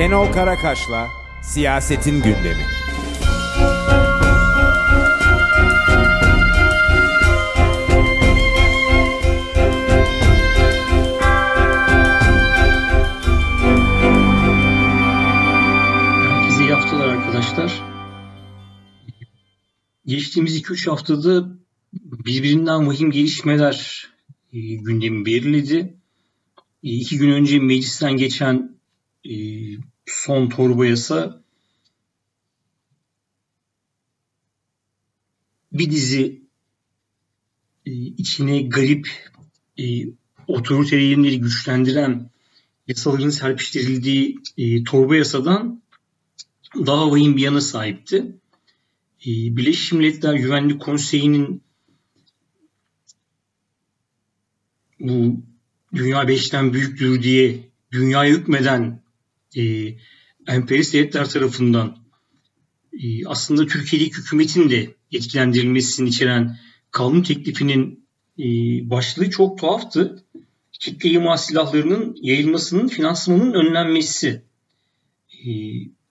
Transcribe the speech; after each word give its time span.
Şenol 0.00 0.32
Karakaş'la 0.32 1.08
Siyasetin 1.42 2.14
Gündemi. 2.14 2.66
Herkese 16.28 16.62
iyi 16.62 16.72
haftalar 16.72 17.08
arkadaşlar. 17.08 17.82
Geçtiğimiz 20.06 20.60
2-3 20.60 20.90
haftada 20.90 21.48
birbirinden 21.92 22.86
vahim 22.86 23.10
gelişmeler 23.10 24.08
e, 24.52 24.58
gündemi 24.74 25.26
belirledi. 25.26 25.94
E, 26.82 26.90
iki 26.90 27.18
gün 27.18 27.30
önce 27.30 27.58
meclisten 27.58 28.16
geçen 28.16 28.80
e, 29.24 29.34
son 30.10 30.48
torba 30.48 30.86
yasa 30.86 31.42
bir 35.72 35.90
dizi 35.90 36.42
e, 37.86 37.90
içine 37.92 38.62
garip 38.62 39.08
e, 39.78 39.84
otoriterleri 40.48 41.40
güçlendiren 41.40 42.30
yasaların 42.88 43.30
serpiştirildiği 43.30 44.38
e, 44.56 44.84
torba 44.84 45.16
yasadan 45.16 45.82
daha 46.74 47.10
vahim 47.10 47.36
bir 47.36 47.42
yana 47.42 47.60
sahipti. 47.60 48.16
E, 49.26 49.26
Birleşmiş 49.26 49.92
Milletler 49.92 50.34
Güvenlik 50.34 50.80
Konseyi'nin 50.80 51.62
bu 55.00 55.42
dünya 55.94 56.28
beşten 56.28 56.72
büyüktür 56.72 57.22
diye 57.22 57.70
dünyaya 57.92 58.34
hükmeden 58.34 59.02
e, 59.56 59.94
emperyalist 60.48 60.94
devletler 60.94 61.28
tarafından 61.28 61.96
e, 62.92 63.26
aslında 63.26 63.66
Türkiye'deki 63.66 64.16
hükümetin 64.16 64.70
de 64.70 64.94
etkilendirilmesini 65.12 66.08
içeren 66.08 66.58
kanun 66.90 67.22
teklifinin 67.22 68.06
e, 68.38 68.44
başlığı 68.90 69.30
çok 69.30 69.58
tuhaftı. 69.58 70.24
Kitle 70.72 71.10
imha 71.10 71.38
silahlarının 71.38 72.16
yayılmasının 72.22 72.88
finansmanının 72.88 73.52
önlenmesi. 73.52 74.42
E, 75.46 75.50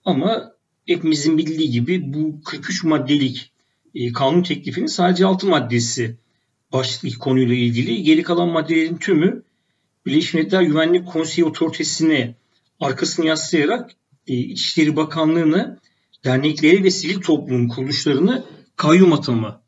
ama 0.04 0.52
hepimizin 0.86 1.38
bildiği 1.38 1.70
gibi 1.70 2.14
bu 2.14 2.42
43 2.44 2.84
maddelik 2.84 3.52
e, 3.94 4.12
kanun 4.12 4.42
teklifinin 4.42 4.86
sadece 4.86 5.26
6 5.26 5.46
maddesi 5.46 6.16
başlıklı 6.72 7.18
konuyla 7.18 7.54
ilgili. 7.54 8.02
Geri 8.02 8.22
kalan 8.22 8.48
maddelerin 8.48 8.96
tümü 8.96 9.42
Birleşmiş 10.06 10.34
Milletler 10.34 10.62
Güvenlik 10.62 11.06
Konseyi 11.06 11.44
otoritesine 11.44 12.34
arkasını 12.80 13.26
yaslayarak 13.26 13.90
e, 14.26 14.34
İçişleri 14.34 14.96
Bakanlığı'nı 14.96 15.80
dernekleri 16.24 16.84
ve 16.84 16.90
sivil 16.90 17.20
toplum 17.20 17.68
kuruluşlarını 17.68 18.44
kayyum 18.76 19.12
atama. 19.12 19.62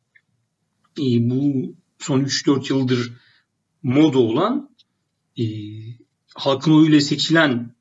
E, 0.98 1.30
bu 1.30 1.74
son 1.98 2.20
3-4 2.20 2.72
yıldır 2.72 3.12
moda 3.82 4.18
olan 4.18 4.70
e, 5.38 5.44
halkın 6.34 6.72
oyuyla 6.72 7.00
seçilen 7.00 7.74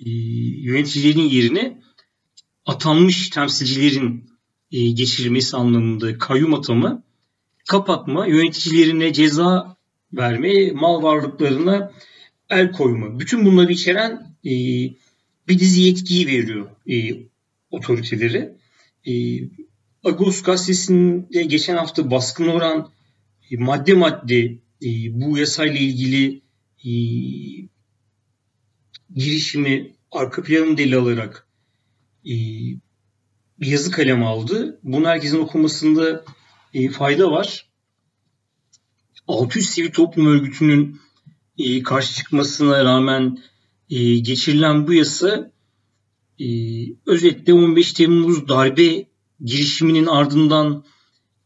e, 0.00 0.10
yöneticilerin 0.60 1.28
yerine 1.28 1.82
atanmış 2.66 3.30
temsilcilerin 3.30 4.30
e, 4.72 4.90
geçirilmesi 4.90 5.56
anlamında 5.56 6.18
kayyum 6.18 6.54
atama, 6.54 7.02
kapatma, 7.68 8.26
yöneticilerine 8.26 9.12
ceza 9.12 9.76
verme, 10.12 10.72
mal 10.72 11.02
varlıklarına 11.02 11.92
el 12.50 12.72
koyma. 12.72 13.18
Bütün 13.20 13.44
bunları 13.44 13.72
içeren 13.72 14.36
e, 14.44 14.50
bir 15.48 15.58
dizi 15.58 15.80
yetkiyi 15.80 16.26
veriyor 16.26 16.70
e, 16.90 17.16
otoriteleri. 17.70 18.52
E, 19.06 19.12
Agos 20.04 20.42
gazetesinde 20.42 21.42
geçen 21.42 21.76
hafta 21.76 22.10
baskın 22.10 22.48
oran 22.48 22.92
e, 23.50 23.56
madde 23.56 23.94
madde 23.94 24.58
e, 24.82 25.20
bu 25.20 25.38
yasayla 25.38 25.80
ilgili 25.80 26.42
e, 26.84 26.92
girişimi 29.14 29.92
arka 30.12 30.42
planını 30.42 30.76
deli 30.76 30.96
alarak 30.96 31.46
e, 32.24 32.34
bir 33.60 33.66
yazı 33.66 33.90
kalem 33.90 34.24
aldı. 34.24 34.80
Bunu 34.82 35.06
herkesin 35.06 35.40
okumasında 35.40 36.24
e, 36.74 36.88
fayda 36.88 37.30
var. 37.30 37.66
600 39.28 39.70
sivil 39.70 39.92
toplum 39.92 40.26
örgütünün 40.26 41.00
e, 41.58 41.82
karşı 41.82 42.14
çıkmasına 42.14 42.84
rağmen 42.84 43.38
e, 43.90 44.18
geçirilen 44.18 44.86
bu 44.86 44.92
yasa 44.92 45.50
e, 46.40 46.46
özetle 47.06 47.52
15 47.54 47.92
Temmuz 47.92 48.48
darbe 48.48 49.06
girişiminin 49.44 50.06
ardından 50.06 50.84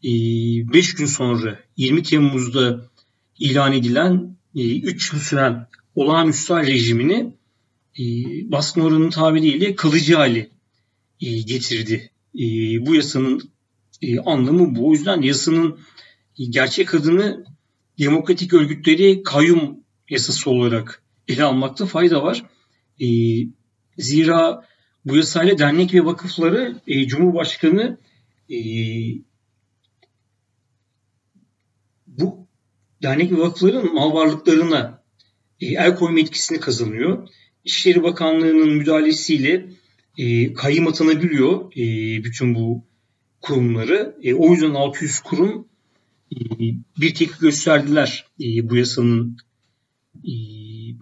5 0.03 0.95
gün 0.95 1.07
sonra 1.07 1.61
20 1.77 2.03
Temmuz'da 2.03 2.91
ilan 3.39 3.73
edilen 3.73 4.37
3 4.55 5.13
yıl 5.13 5.21
süren 5.21 5.67
olağanüstü 5.95 6.55
rejimini 6.55 7.35
baskın 8.45 8.81
oranın 8.81 9.11
tabiriyle 9.11 9.75
kalıcı 9.75 10.15
hali 10.15 10.51
getirdi. 11.21 12.11
Bu 12.87 12.95
yasanın 12.95 13.51
anlamı 14.27 14.77
bu. 14.77 14.89
O 14.89 14.93
yüzden 14.93 15.23
yasanın 15.23 15.79
gerçek 16.51 16.95
adını 16.95 17.45
demokratik 17.99 18.55
örgütleri 18.55 19.23
kayyum 19.23 19.80
yasası 20.11 20.51
olarak 20.51 21.03
ele 21.29 21.45
almakta 21.45 21.87
fayda 21.87 22.23
var. 22.23 22.45
E, 23.01 23.07
zira 23.99 24.65
bu 25.05 25.17
yasayla 25.17 25.59
dernek 25.59 25.95
ve 25.95 26.05
vakıfları 26.05 26.81
e, 26.87 27.07
Cumhurbaşkanı 27.07 27.99
e, 28.51 28.59
bu 32.07 32.47
dernek 33.03 33.33
ve 33.33 33.39
vakıfların 33.39 33.95
mal 33.95 34.15
varlıklarına 34.15 35.03
e, 35.61 35.67
el 35.67 35.97
koyma 35.97 36.21
etkisini 36.21 36.61
kazanıyor. 36.61 37.29
İçişleri 37.65 38.03
Bakanlığı'nın 38.03 38.73
müdahalesiyle 38.73 39.67
e, 40.19 40.53
kayyım 40.53 40.87
atanabiliyor 40.87 41.73
e, 41.77 41.85
bütün 42.25 42.55
bu 42.55 42.85
kurumları. 43.41 44.17
E, 44.23 44.35
o 44.35 44.53
yüzden 44.53 44.75
600 44.75 45.21
kurum 45.21 45.69
e, 46.33 46.37
bir 47.01 47.15
tek 47.15 47.41
gösterdiler 47.41 48.27
e, 48.41 48.71
bu 48.71 48.77
yasanın 48.77 49.37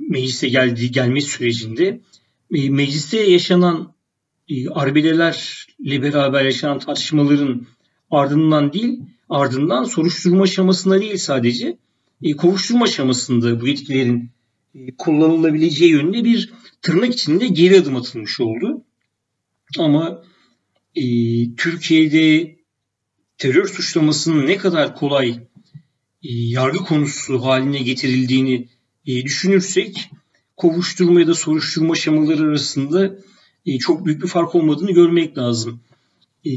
meclise 0.09 0.49
geldiği 0.49 0.91
gelme 0.91 1.21
sürecinde. 1.21 2.01
E, 2.55 2.71
mecliste 2.71 3.19
yaşanan 3.19 3.95
e, 4.49 4.69
arbedelerle 4.69 6.03
beraber 6.03 6.45
yaşanan 6.45 6.79
tartışmaların 6.79 7.67
ardından 8.11 8.73
değil, 8.73 9.01
ardından 9.29 9.85
soruşturma 9.85 10.43
aşamasında 10.43 11.01
değil 11.01 11.17
sadece, 11.17 11.79
e, 12.23 12.33
kovuşturma 12.33 12.85
aşamasında 12.85 13.61
bu 13.61 13.69
yetkilerin 13.69 14.31
e, 14.75 14.97
kullanılabileceği 14.99 15.91
yönünde 15.91 16.25
bir 16.25 16.53
tırnak 16.83 17.15
içinde 17.15 17.47
geri 17.47 17.81
adım 17.81 17.97
atılmış 17.97 18.41
oldu. 18.41 18.85
Ama 19.79 20.23
e, 20.95 21.03
Türkiye'de 21.57 22.57
terör 23.39 23.67
suçlamasının 23.67 24.47
ne 24.47 24.57
kadar 24.57 24.97
kolay 24.97 25.29
e, 26.23 26.33
yargı 26.33 26.79
konusu 26.79 27.45
haline 27.45 27.79
getirildiğini 27.79 28.69
e, 29.09 29.25
düşünürsek 29.25 30.11
kovuşturma 30.57 31.21
ya 31.21 31.27
da 31.27 31.35
soruşturma 31.35 31.93
aşamaları 31.93 32.43
arasında 32.43 33.17
e, 33.67 33.79
çok 33.79 34.07
büyük 34.07 34.23
bir 34.23 34.29
fark 34.29 34.55
olmadığını 34.55 34.93
görmek 34.93 35.39
lazım. 35.39 35.81
E, 36.47 36.51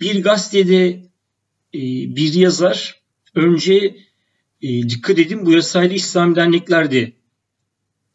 bir 0.00 0.22
gazetede 0.22 0.88
e, 1.74 1.80
bir 2.16 2.34
yazar 2.34 3.00
önce 3.34 3.96
e, 4.62 4.88
dikkat 4.88 5.18
edin 5.18 5.46
bu 5.46 5.52
yasayla 5.52 5.96
İslam 5.96 6.36
derneklerde 6.36 7.12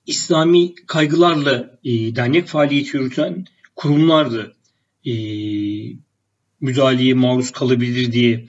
İslami 0.06 0.76
kaygılarla 0.76 1.79
e, 1.84 2.16
dernek 2.16 2.47
faaliyeti 2.47 2.97
yürüten 2.97 3.46
kurumlardı 3.76 4.56
e, 5.06 5.14
müdahaleye 6.62 7.14
maruz 7.14 7.52
kalabilir 7.52 8.12
diye 8.12 8.47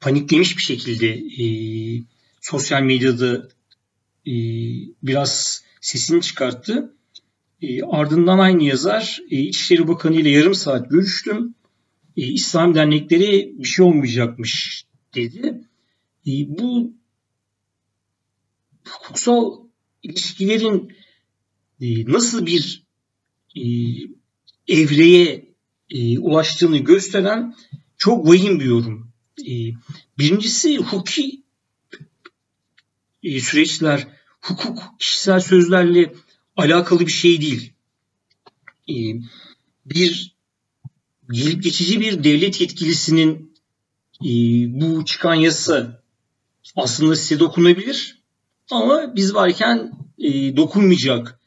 paniklemiş 0.00 0.56
bir 0.56 0.62
şekilde 0.62 1.08
e, 1.44 1.46
sosyal 2.40 2.82
medyada 2.82 3.48
e, 4.26 4.32
biraz 5.02 5.62
sesini 5.80 6.22
çıkarttı. 6.22 6.94
E, 7.62 7.82
ardından 7.82 8.38
aynı 8.38 8.62
yazar 8.64 9.20
e, 9.30 9.36
İçişleri 9.40 9.88
Bakanı 9.88 10.16
ile 10.16 10.30
yarım 10.30 10.54
saat 10.54 10.90
görüştüm. 10.90 11.54
E, 12.16 12.26
İslam 12.26 12.74
dernekleri 12.74 13.54
bir 13.58 13.68
şey 13.68 13.84
olmayacakmış 13.84 14.84
dedi. 15.14 15.60
E, 16.26 16.30
bu 16.48 16.92
hukuksal 18.88 19.56
ilişkilerin 20.02 20.92
e, 21.80 22.12
nasıl 22.12 22.46
bir 22.46 22.84
e, 23.56 23.62
evreye 24.68 25.54
e, 25.90 26.18
ulaştığını 26.18 26.78
gösteren 26.78 27.54
çok 27.96 28.28
vahim 28.28 28.60
bir 28.60 28.64
yorum. 28.64 29.12
E, 29.46 29.52
birincisi 30.18 30.76
hukuki 30.76 31.39
süreçler, 33.22 34.08
hukuk 34.40 34.94
kişisel 34.98 35.40
sözlerle 35.40 36.12
alakalı 36.56 37.00
bir 37.00 37.12
şey 37.12 37.40
değil. 37.40 37.72
e, 38.88 38.94
bir 39.86 40.36
gelip 41.32 41.62
geçici 41.62 42.00
bir 42.00 42.24
devlet 42.24 42.60
yetkilisinin 42.60 43.54
e, 44.24 44.30
bu 44.80 45.04
çıkan 45.04 45.34
yasa 45.34 46.02
aslında 46.76 47.16
size 47.16 47.40
dokunabilir 47.40 48.22
ama 48.70 49.16
biz 49.16 49.34
varken 49.34 49.92
e, 50.18 50.56
dokunmayacak 50.56 51.40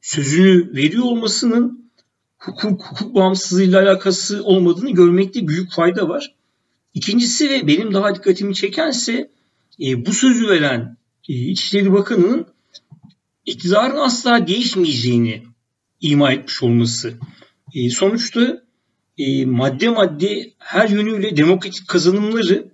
sözünü 0.00 0.76
veriyor 0.76 1.04
olmasının 1.04 1.90
hukuk, 2.38 2.82
hukuk 2.82 3.14
bağımsızlığıyla 3.14 3.82
alakası 3.82 4.44
olmadığını 4.44 4.90
görmekte 4.90 5.48
büyük 5.48 5.72
fayda 5.72 6.08
var. 6.08 6.34
İkincisi 6.94 7.50
ve 7.50 7.66
benim 7.66 7.94
daha 7.94 8.14
dikkatimi 8.14 8.54
çekense 8.54 9.30
e, 9.80 10.06
bu 10.06 10.12
sözü 10.12 10.48
veren 10.48 10.80
e, 10.80 10.99
İçişleri 11.28 11.92
Bakanı'nın 11.92 12.46
iktidarın 13.46 13.96
asla 13.96 14.46
değişmeyeceğini 14.46 15.42
ima 16.00 16.32
etmiş 16.32 16.62
olması. 16.62 17.14
E, 17.74 17.90
sonuçta 17.90 18.62
e, 19.18 19.44
madde 19.44 19.88
madde 19.88 20.52
her 20.58 20.88
yönüyle 20.88 21.36
demokratik 21.36 21.88
kazanımları 21.88 22.70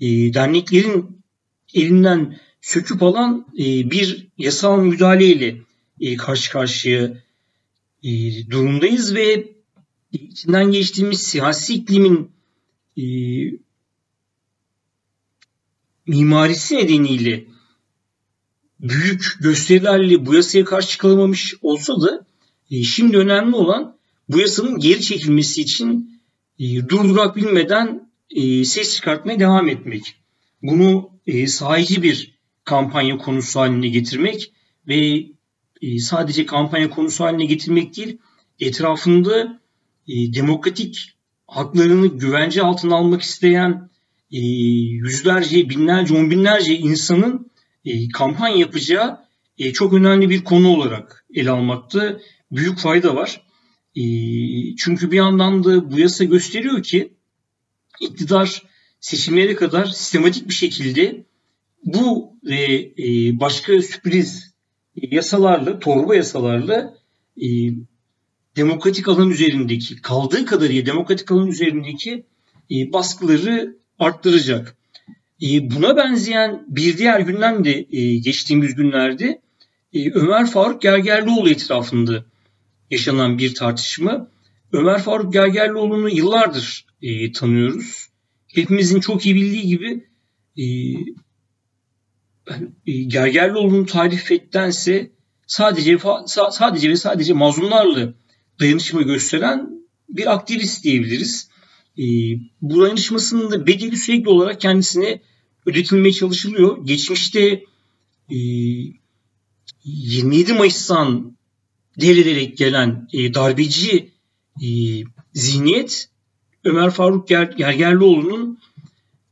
e, 0.00 0.34
derneklerin 0.34 1.22
elinden 1.74 2.40
söküp 2.60 3.02
alan 3.02 3.46
e, 3.58 3.90
bir 3.90 4.28
yasal 4.38 4.80
müdahaleyle 4.80 5.56
karşı 6.18 6.52
karşıya 6.52 7.22
durumdayız 8.50 9.14
ve 9.14 9.52
içinden 10.12 10.70
geçtiğimiz 10.70 11.22
siyasi 11.22 11.74
iklimin 11.74 12.30
mimarisi 16.06 16.76
nedeniyle 16.76 17.44
büyük 18.82 19.36
gösterilerle 19.40 20.26
bu 20.26 20.34
yasaya 20.34 20.64
karşı 20.64 20.88
çıkılamamış 20.88 21.54
olsa 21.62 22.00
da 22.00 22.26
e, 22.70 22.82
şimdi 22.82 23.16
önemli 23.16 23.56
olan 23.56 23.96
bu 24.28 24.40
yasanın 24.40 24.78
geri 24.78 25.00
çekilmesi 25.00 25.60
için 25.60 26.20
e, 26.58 26.88
durdurak 26.88 27.36
bilmeden 27.36 28.10
e, 28.30 28.64
ses 28.64 28.94
çıkartmaya 28.96 29.40
devam 29.40 29.68
etmek. 29.68 30.16
Bunu 30.62 31.10
e, 31.26 31.46
sahici 31.46 32.02
bir 32.02 32.34
kampanya 32.64 33.18
konusu 33.18 33.60
haline 33.60 33.88
getirmek 33.88 34.52
ve 34.88 35.26
e, 35.82 35.98
sadece 35.98 36.46
kampanya 36.46 36.90
konusu 36.90 37.24
haline 37.24 37.44
getirmek 37.44 37.96
değil, 37.96 38.18
etrafında 38.60 39.62
demokratik 40.08 41.12
haklarını 41.46 42.06
güvence 42.06 42.62
altına 42.62 42.94
almak 42.94 43.22
isteyen 43.22 43.90
yüzlerce, 44.30 45.68
binlerce, 45.68 46.14
on 46.14 46.30
binlerce 46.30 46.78
insanın 46.78 47.51
e, 47.84 48.08
kampanya 48.08 48.56
yapacağı 48.56 49.18
e, 49.58 49.72
çok 49.72 49.92
önemli 49.92 50.30
bir 50.30 50.44
konu 50.44 50.68
olarak 50.68 51.26
ele 51.34 51.50
almakta 51.50 52.20
büyük 52.52 52.78
fayda 52.78 53.16
var. 53.16 53.42
E, 53.96 54.02
çünkü 54.76 55.10
bir 55.10 55.16
yandan 55.16 55.64
da 55.64 55.92
bu 55.92 55.98
yasa 55.98 56.24
gösteriyor 56.24 56.82
ki 56.82 57.12
iktidar 58.00 58.62
seçimlere 59.00 59.54
kadar 59.54 59.86
sistematik 59.86 60.48
bir 60.48 60.54
şekilde 60.54 61.26
bu 61.84 62.32
ve 62.44 62.92
e, 62.98 63.40
başka 63.40 63.82
sürpriz 63.82 64.54
yasalarla, 64.96 65.78
torba 65.78 66.14
yasalarla 66.14 66.94
e, 67.42 67.46
demokratik 68.56 69.08
alan 69.08 69.30
üzerindeki, 69.30 70.02
kaldığı 70.02 70.44
kadarıyla 70.44 70.86
demokratik 70.86 71.32
alan 71.32 71.46
üzerindeki 71.46 72.26
e, 72.70 72.92
baskıları 72.92 73.76
arttıracak. 73.98 74.76
E, 75.42 75.70
buna 75.70 75.96
benzeyen 75.96 76.64
bir 76.68 76.98
diğer 76.98 77.20
gündem 77.20 77.64
de 77.64 77.86
e, 77.90 78.18
geçtiğimiz 78.18 78.74
günlerde 78.74 79.40
e, 79.92 80.10
Ömer 80.10 80.46
Faruk 80.46 80.82
Gergerlioğlu 80.82 81.50
etrafında 81.50 82.24
yaşanan 82.90 83.38
bir 83.38 83.54
tartışma. 83.54 84.28
Ömer 84.72 85.02
Faruk 85.02 85.32
Gergerlioğlu'nu 85.32 86.08
yıllardır 86.08 86.86
tanıyoruz. 87.34 88.08
Hepimizin 88.54 89.00
çok 89.00 89.26
iyi 89.26 89.34
bildiği 89.34 89.66
gibi 89.66 90.06
Gergerlioğlu'nu 93.06 93.86
tarif 93.86 94.32
ettense 94.32 95.10
sadece 95.46 95.98
sadece 96.50 96.90
ve 96.90 96.96
sadece 96.96 97.32
mazlumlarla 97.32 98.14
dayanışma 98.60 99.02
gösteren 99.02 99.70
bir 100.08 100.32
aktivist 100.32 100.84
diyebiliriz. 100.84 101.48
Bu 102.62 102.82
dayanışmasının 102.82 103.50
da 103.50 103.66
bedeli 103.66 103.96
sürekli 103.96 104.28
olarak 104.28 104.60
kendisine 104.60 105.20
ödetilmeye 105.66 106.12
çalışılıyor. 106.12 106.86
Geçmişte 106.86 107.64
e, 108.30 108.36
27 109.84 110.52
Mayıs'tan 110.52 111.36
devrederek 112.00 112.56
gelen 112.56 113.08
e, 113.12 113.34
darbeci 113.34 114.10
e, 114.62 114.68
zihniyet 115.32 116.08
Ömer 116.64 116.90
Faruk 116.90 117.28
Ger 117.28 117.42
Gergerlioğlu'nun 117.42 118.58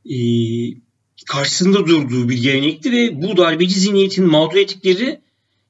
e, 0.05 0.17
karşısında 1.27 1.87
durduğu 1.87 2.29
bir 2.29 2.41
gelenekti 2.41 2.91
ve 2.91 3.21
bu 3.21 3.37
darbeci 3.37 3.79
zihniyetin 3.79 4.25
mağdur 4.25 4.57
ettikleri 4.57 5.21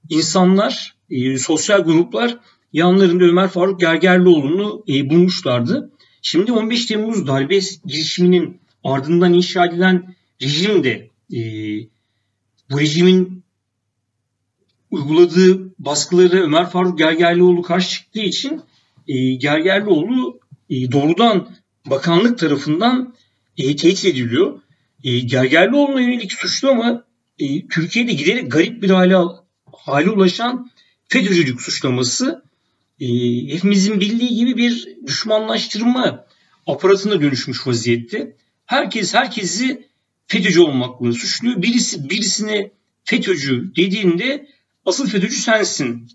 insanlar, 0.10 0.96
e, 1.10 1.38
sosyal 1.38 1.82
gruplar 1.82 2.38
yanlarında 2.74 3.24
Ömer 3.24 3.48
Faruk 3.48 3.80
Gergerlioğlu'nu 3.80 4.84
e, 4.88 5.10
bulmuşlardı. 5.10 5.92
Şimdi 6.22 6.52
15 6.52 6.86
Temmuz 6.86 7.28
darbe 7.28 7.60
girişiminin 7.86 8.60
ardından 8.84 9.34
inşa 9.34 9.66
edilen 9.66 10.16
rejim 10.42 10.84
de 10.84 11.10
e, 11.34 11.42
bu 12.72 12.80
rejimin 12.80 13.44
uyguladığı 14.92 15.74
baskıları 15.80 16.44
Ömer 16.44 16.70
Faruk 16.70 16.98
Gergerlioğlu 16.98 17.62
karşı 17.62 17.90
çıktığı 17.90 18.20
için 18.20 18.62
e, 19.08 19.34
Gergerlioğlu 19.34 20.40
e, 20.70 20.92
doğrudan 20.92 21.50
bakanlık 21.90 22.40
tarafından 22.40 23.16
e, 23.58 23.76
tehdit 23.76 24.06
ediliyor. 24.06 24.62
E, 25.04 25.20
Gergerlioğlu'na 25.20 26.02
yönelik 26.02 26.34
suçlu 26.34 26.70
ama 26.70 27.04
e, 27.40 27.68
Türkiye'de 27.68 28.14
giderek 28.14 28.52
garip 28.52 28.84
bir 28.84 28.90
hale, 28.90 29.18
hale 29.74 30.10
ulaşan 30.10 30.72
FETÖ'cülük 31.08 31.62
suçlaması 31.62 32.44
e, 33.00 33.08
hepimizin 33.54 34.00
bildiği 34.00 34.36
gibi 34.36 34.58
bir 34.58 34.98
düşmanlaştırma 35.08 36.26
aparatına 36.68 37.22
dönüşmüş 37.22 37.68
vaziyette. 37.68 38.36
Herkes 38.66 39.14
herkesi 39.14 39.91
FETÖ'cü 40.32 40.62
olmakla 40.62 41.14
suçluyor. 41.14 41.62
Birisi 41.62 42.10
birisine 42.10 42.72
FETÖ'cü 43.04 43.76
dediğinde 43.76 44.48
asıl 44.86 45.08
FETÖ'cü 45.08 45.36
sensin 45.36 46.08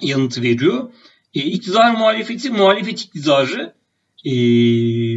yanıtı 0.00 0.42
veriyor. 0.42 0.92
E, 1.34 1.40
iktidar 1.40 1.90
muhalefeti, 1.90 2.50
muhalefet 2.50 3.00
iktidarı 3.00 3.74
e, 4.24 4.32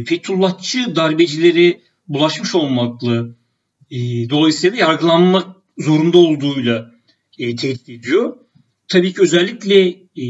Fethullahçı 0.04 0.96
darbecileri 0.96 1.80
bulaşmış 2.08 2.54
olmakla 2.54 3.26
e, 3.90 3.98
dolayısıyla 4.30 4.76
yargılanmak 4.76 5.56
zorunda 5.78 6.18
olduğuyla 6.18 6.90
e, 7.38 7.56
tehdit 7.56 7.88
ediyor. 7.88 8.36
Tabii 8.88 9.14
ki 9.14 9.20
özellikle 9.20 9.88
e, 10.16 10.24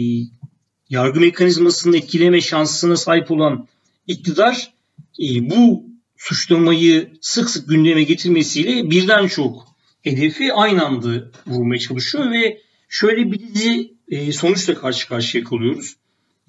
yargı 0.88 1.21
mekanizmasını 1.21 1.97
etkileme 1.97 2.40
şansına 2.40 2.97
sahip 2.97 3.30
olan 3.30 3.69
iktidar 4.07 4.73
e, 5.21 5.50
bu 5.50 5.94
suçlamayı 6.25 7.11
sık 7.21 7.50
sık 7.50 7.69
gündeme 7.69 8.02
getirmesiyle 8.02 8.90
birden 8.90 9.26
çok 9.26 9.66
hedefi 10.02 10.52
aynı 10.52 10.87
anda 10.87 11.31
vurmaya 11.47 11.78
çalışıyor 11.78 12.31
ve 12.31 12.61
şöyle 12.88 13.33
bir 13.33 13.40
dizi 13.40 13.93
e, 14.09 14.33
sonuçla 14.33 14.75
karşı 14.75 15.09
karşıya 15.09 15.45
kalıyoruz. 15.45 15.97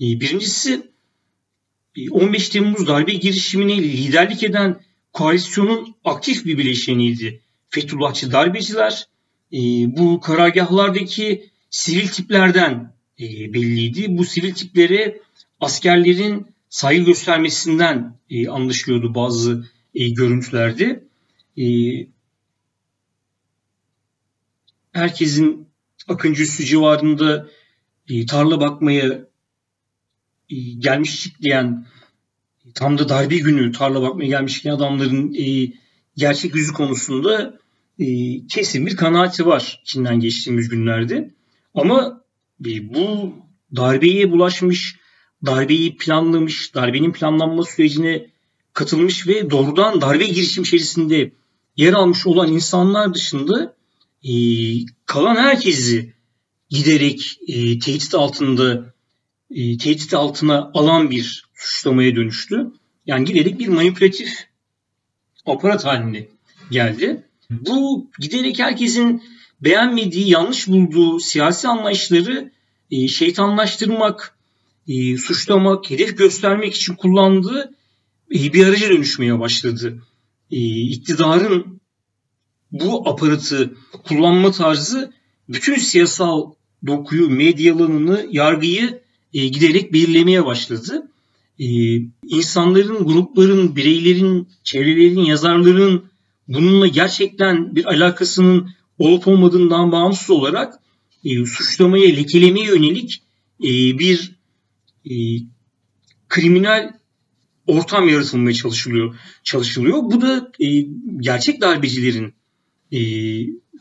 E, 0.02 0.06
birincisi 0.20 0.82
15 2.12 2.48
e, 2.48 2.52
Temmuz 2.52 2.88
darbe 2.88 3.14
girişimine 3.14 3.78
liderlik 3.78 4.44
eden 4.44 4.82
koalisyonun 5.14 5.96
aktif 6.06 6.46
bir 6.46 6.58
bileşeniydi. 6.58 7.42
Fethullahçı 7.70 8.32
darbeciler 8.32 9.08
bu 9.88 10.20
karargahlardaki 10.20 11.50
sivil 11.70 12.08
tiplerden 12.08 12.94
belliydi. 13.20 14.06
Bu 14.10 14.26
sivil 14.26 14.54
tiplere 14.54 15.22
askerlerin 15.60 16.55
saygı 16.76 17.06
göstermesinden 17.06 18.20
e, 18.30 18.48
anlaşılıyordu 18.48 19.16
bazı 19.16 19.66
e, 19.94 20.10
görüntülerde. 20.10 21.04
E, 21.58 21.66
herkesin 24.92 25.68
Akıncı 26.08 26.44
Üssü 26.44 26.66
civarında 26.66 27.50
e, 28.10 28.26
tarla 28.26 28.60
bakmaya 28.60 29.28
e, 30.50 30.56
gelmiş 30.78 31.24
çıklayan 31.24 31.86
tam 32.74 32.98
da 32.98 33.10
darbe 33.10 33.38
günü 33.38 33.72
tarla 33.72 34.02
bakmaya 34.02 34.28
gelmişken 34.28 34.72
adamların 34.72 35.34
e, 35.34 35.74
gerçek 36.18 36.56
yüzü 36.56 36.74
konusunda 36.74 37.60
e, 38.00 38.06
kesin 38.48 38.86
bir 38.86 38.96
kanaati 38.96 39.46
var 39.46 39.82
Çin'den 39.86 40.20
geçtiğimiz 40.20 40.70
günlerde. 40.70 41.34
Ama 41.74 42.24
e, 42.66 42.94
bu 42.94 43.34
darbeye 43.76 44.32
bulaşmış, 44.32 45.05
darbeyi 45.46 45.98
planlamış, 45.98 46.76
darbenin 46.76 47.12
planlanma 47.12 47.64
sürecine 47.64 48.28
katılmış 48.74 49.28
ve 49.28 49.50
doğrudan 49.50 50.02
darbe 50.02 50.26
girişim 50.26 50.64
içerisinde 50.64 51.32
yer 51.78 51.94
almış 51.94 52.28
olan 52.28 52.52
insanlar 52.52 53.14
dışında 53.14 53.76
e, 54.24 54.34
kalan 55.06 55.36
herkesi 55.36 56.14
giderek 56.70 57.40
e, 57.48 57.80
tehdit 57.80 58.16
altında 58.16 58.94
e, 59.52 59.78
tehdit 59.78 60.14
altına 60.14 60.72
alan 60.74 61.12
bir 61.12 61.46
suçlamaya 61.54 62.16
dönüştü. 62.16 62.72
Yani 63.06 63.26
giderek 63.26 63.60
bir 63.60 63.68
manipülatif 63.68 64.30
aparat 65.46 65.86
haline 65.86 66.28
geldi. 66.72 67.24
Bu 67.50 68.10
giderek 68.20 68.60
herkesin 68.60 69.24
beğenmediği, 69.62 70.30
yanlış 70.30 70.68
bulduğu 70.68 71.20
siyasi 71.20 71.68
anlayışları 71.68 72.52
e, 72.92 73.08
şeytanlaştırmak, 73.08 74.35
e, 74.88 75.18
suçlamak, 75.18 75.90
hedef 75.90 76.18
göstermek 76.18 76.76
için 76.76 76.96
kullandığı 76.96 77.76
e, 78.36 78.54
bir 78.54 78.66
araca 78.68 78.90
dönüşmeye 78.90 79.40
başladı. 79.40 80.04
E, 80.52 80.58
iktidarın 80.82 81.82
bu 82.72 83.10
aparatı 83.10 83.74
kullanma 84.04 84.52
tarzı 84.52 85.14
bütün 85.50 85.76
siyasal 85.76 86.52
dokuyu, 86.88 87.30
medya 87.30 87.76
alanını, 87.76 88.28
yargıyı 88.32 89.02
e, 89.34 89.48
giderek 89.48 89.94
belirlemeye 89.94 90.46
başladı. 90.46 91.12
E, 91.60 91.66
insanların, 92.28 93.06
grupların, 93.06 93.76
bireylerin, 93.76 94.48
çevrelerin, 94.64 95.20
yazarların 95.20 96.04
bununla 96.48 96.88
gerçekten 96.88 97.76
bir 97.76 97.86
alakasının 97.86 98.70
olup 99.00 99.28
olmadığından 99.28 99.92
bağımsız 99.92 100.30
olarak 100.30 100.80
e, 101.24 101.46
suçlamaya, 101.46 102.16
lekelemeye 102.16 102.66
yönelik 102.66 103.22
e, 103.64 103.68
bir 104.00 104.35
e, 105.10 105.16
kriminal 106.30 106.94
ortam 107.68 108.10
yaratılmaya 108.10 108.54
çalışılıyor. 108.54 109.16
çalışılıyor. 109.44 109.98
Bu 109.98 110.22
da 110.22 110.52
e, 110.60 110.68
gerçek 111.20 111.62
darbecilerin, 111.62 112.34
e, 112.92 113.00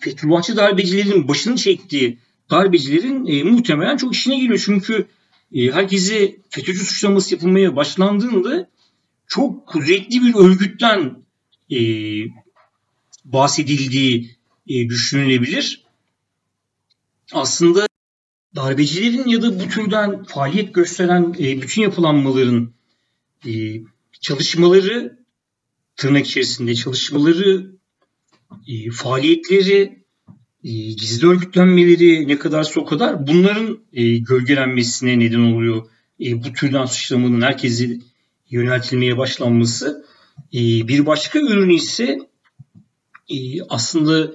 Fethullahçı 0.01 0.57
darbecilerin 0.57 1.29
başını 1.29 1.57
çektiği 1.57 2.19
darbecilerin 2.51 3.27
e, 3.27 3.43
muhtemelen 3.43 3.97
çok 3.97 4.15
işine 4.15 4.39
geliyor. 4.39 4.63
Çünkü 4.65 5.07
e, 5.53 5.71
herkese 5.71 6.37
FETÖ'cü 6.51 6.85
suçlaması 6.85 7.35
yapılmaya 7.35 7.77
başlandığında 7.77 8.71
çok 9.27 9.67
kudretli 9.67 10.23
bir 10.23 10.35
örgütten 10.35 11.25
e, 11.71 11.79
bahsedildiği 13.25 14.37
e, 14.69 14.89
düşünülebilir. 14.89 15.85
Aslında 17.33 17.87
darbecilerin 18.57 19.29
ya 19.29 19.43
da 19.43 19.61
bu 19.61 19.69
türden 19.69 20.25
faaliyet 20.25 20.75
gösteren 20.75 21.35
e, 21.39 21.63
bütün 21.63 21.83
yapılanmaların 21.83 22.73
e, 23.47 23.53
çalışmaları 24.21 25.19
tırnak 25.97 26.27
içerisinde 26.27 26.75
çalışmaları, 26.75 27.71
e, 28.69 28.91
faaliyetleri, 28.91 30.05
e, 30.65 30.71
gizli 30.73 31.27
örgütlenmeleri 31.27 32.29
ne 32.29 32.39
kadarsa 32.39 32.81
o 32.81 32.85
kadar 32.85 33.27
bunların 33.27 33.79
e, 33.93 34.17
gölgelenmesine 34.17 35.19
neden 35.19 35.53
oluyor. 35.53 35.87
E, 36.21 36.45
bu 36.45 36.53
türden 36.53 36.87
suçlamanın 36.87 37.41
herkesi 37.41 38.01
yöneltilmeye 38.51 39.19
başlanması. 39.19 40.05
E, 40.55 40.59
bir 40.89 41.07
başka 41.07 41.39
ürünü 41.39 41.75
ise 41.75 42.19
e, 43.29 43.63
aslında 43.69 44.33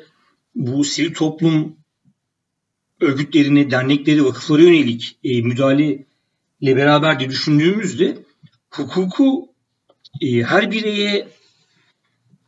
bu 0.55 0.83
sivil 0.83 1.13
toplum 1.13 1.78
örgütlerine, 3.01 3.71
dernekleri, 3.71 4.25
vakıflara 4.25 4.61
yönelik 4.61 5.17
e, 5.23 5.41
müdahaleyle 5.41 6.05
beraber 6.61 7.19
de 7.19 7.29
düşündüğümüzde 7.29 8.17
hukuku 8.69 9.49
e, 10.21 10.43
her 10.43 10.71
bireye 10.71 11.27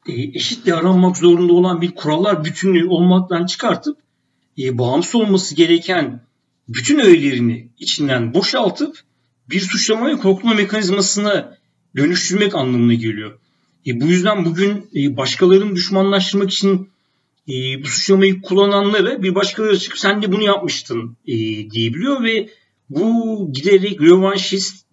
e, 0.07 0.13
eşit 0.13 0.67
davranmak 0.67 1.17
zorunda 1.17 1.53
olan 1.53 1.81
bir 1.81 1.91
kurallar 1.91 2.45
bütünlüğü 2.45 2.87
olmaktan 2.87 3.45
çıkartıp 3.45 3.97
e, 4.59 4.77
bağımsız 4.77 5.15
olması 5.15 5.55
gereken 5.55 6.21
bütün 6.69 6.99
öğelerini 6.99 7.69
içinden 7.79 8.33
boşaltıp 8.33 8.99
bir 9.49 9.59
suçlama 9.59 10.07
ve 10.07 10.17
korkutma 10.17 10.53
mekanizmasına 10.53 11.57
dönüştürmek 11.95 12.55
anlamına 12.55 12.93
geliyor. 12.93 13.39
E, 13.87 14.01
bu 14.01 14.05
yüzden 14.05 14.45
bugün 14.45 14.89
e, 14.95 15.17
başkalarını 15.17 15.75
düşmanlaştırmak 15.75 16.51
için 16.51 16.89
e, 17.49 17.83
bu 17.83 17.87
suçlamayı 17.87 18.41
kullananlara 18.41 19.23
bir 19.23 19.35
başkaları 19.35 19.79
çıkıp 19.79 19.99
sen 19.99 20.21
de 20.21 20.31
bunu 20.31 20.43
yapmıştın 20.43 21.17
e, 21.27 21.35
diyebiliyor 21.71 22.23
ve 22.23 22.49
bu 22.89 23.49
giderek 23.53 24.01
rövanşist, 24.01 24.85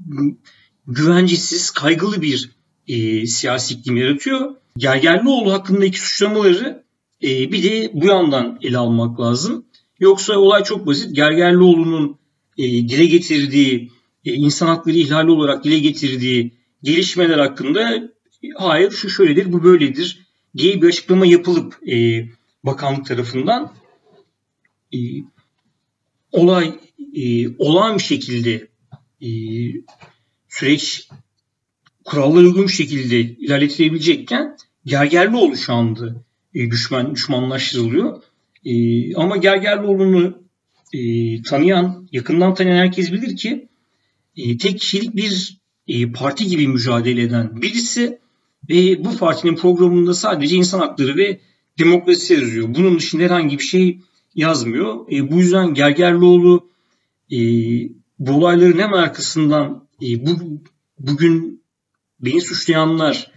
güvencesiz, 0.86 1.70
kaygılı 1.70 2.22
bir 2.22 2.50
e, 2.88 3.26
siyasi 3.26 3.74
iklim 3.74 3.96
yaratıyor. 3.96 4.54
Gergerlioğlu 4.76 5.52
hakkındaki 5.52 6.00
suçlamaları 6.00 6.84
e, 7.22 7.52
bir 7.52 7.62
de 7.62 7.90
bu 7.94 8.06
yandan 8.06 8.58
ele 8.62 8.78
almak 8.78 9.20
lazım. 9.20 9.64
Yoksa 10.00 10.38
olay 10.38 10.64
çok 10.64 10.86
basit. 10.86 11.16
Gergerlioğlu'nun 11.16 12.18
e, 12.58 12.62
dile 12.62 13.06
getirdiği, 13.06 13.92
e, 14.24 14.32
insan 14.32 14.66
hakları 14.66 14.96
ihlali 14.96 15.30
olarak 15.30 15.64
dile 15.64 15.78
getirdiği 15.78 16.52
gelişmeler 16.82 17.38
hakkında 17.38 17.94
e, 17.94 18.48
hayır 18.56 18.90
şu 18.90 19.10
şöyledir, 19.10 19.52
bu 19.52 19.64
böyledir 19.64 20.26
diye 20.56 20.82
bir 20.82 20.88
açıklama 20.88 21.26
yapılıp 21.26 21.88
e, 21.88 22.28
bakanlık 22.68 23.06
tarafından 23.06 23.72
e, 24.94 24.98
olay 26.32 26.74
e, 27.14 27.48
olağan 27.58 27.98
bir 27.98 28.02
şekilde 28.02 28.68
e, 29.20 29.28
süreç 30.48 31.08
kurallara 32.04 32.46
uygun 32.46 32.66
bir 32.66 32.72
şekilde 32.72 33.20
ilerletilebilecekken 33.20 34.56
Gergerlioğlu 34.84 35.56
şu 35.56 35.72
anda 35.74 36.24
e, 36.54 36.70
düşman 36.70 37.14
düşmanlaştırılıyor. 37.14 38.22
E, 38.64 39.14
ama 39.14 39.36
Gergerlioğlu'nu 39.36 40.42
e, 40.94 41.42
tanıyan, 41.42 42.08
yakından 42.12 42.54
tanıyan 42.54 42.76
herkes 42.76 43.12
bilir 43.12 43.36
ki 43.36 43.68
e, 44.36 44.58
tek 44.58 44.80
kişilik 44.80 45.16
bir 45.16 45.58
e, 45.88 46.12
parti 46.12 46.46
gibi 46.46 46.68
mücadele 46.68 47.22
eden 47.22 47.62
birisi 47.62 48.18
ve 48.68 49.04
bu 49.04 49.16
partinin 49.16 49.56
programında 49.56 50.14
sadece 50.14 50.56
insan 50.56 50.78
hakları 50.78 51.16
ve 51.16 51.40
demokrasi 51.78 52.34
yazıyor. 52.34 52.74
Bunun 52.74 52.98
dışında 52.98 53.22
herhangi 53.22 53.58
bir 53.58 53.64
şey 53.64 54.00
yazmıyor. 54.34 55.12
E, 55.12 55.30
bu 55.30 55.38
yüzden 55.38 55.74
Gergerlioğlu 55.74 56.70
e, 57.32 57.38
bu 58.18 58.32
olayların 58.32 58.78
hemen 58.78 58.98
arkasından 58.98 59.88
e, 60.02 60.26
bu 60.26 60.60
bugün 60.98 61.62
beni 62.20 62.40
suçlayanlar 62.40 63.32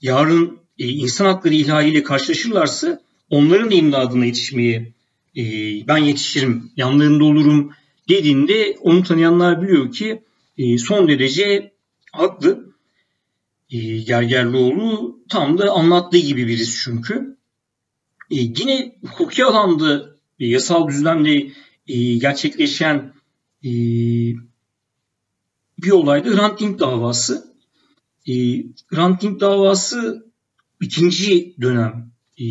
yarın 0.00 0.58
e, 0.78 0.88
insan 0.88 1.24
hakları 1.24 1.54
ihlaliyle 1.54 2.02
karşılaşırlarsa 2.02 3.00
onların 3.30 3.70
imdadına 3.70 4.26
yetişmeye 4.26 4.92
e, 5.36 5.42
ben 5.88 5.96
yetişirim, 5.96 6.70
yanlarında 6.76 7.24
olurum 7.24 7.72
dediğinde 8.08 8.76
onu 8.80 9.02
tanıyanlar 9.02 9.62
biliyor 9.62 9.92
ki 9.92 10.22
e, 10.58 10.78
son 10.78 11.08
derece 11.08 11.72
haklı. 12.12 12.66
E, 13.70 13.98
Gergerlioğlu 13.98 15.18
tam 15.28 15.58
da 15.58 15.70
anlattığı 15.70 16.18
gibi 16.18 16.46
birisi 16.46 16.80
çünkü. 16.84 17.35
E, 18.30 18.36
yine 18.36 18.98
hukuki 19.06 19.44
alanda 19.44 20.16
e, 20.38 20.46
yasal 20.46 20.88
düzlemde 20.88 21.50
e, 21.88 22.14
gerçekleşen 22.14 23.12
e, 23.64 23.70
bir 25.82 25.90
olayda 25.90 26.30
Hrant 26.30 26.60
Dink 26.60 26.80
davası. 26.80 27.54
E, 28.28 28.32
Hrant 28.86 29.22
Dink 29.22 29.40
davası 29.40 30.26
ikinci 30.80 31.54
dönem 31.60 32.10
e, 32.40 32.44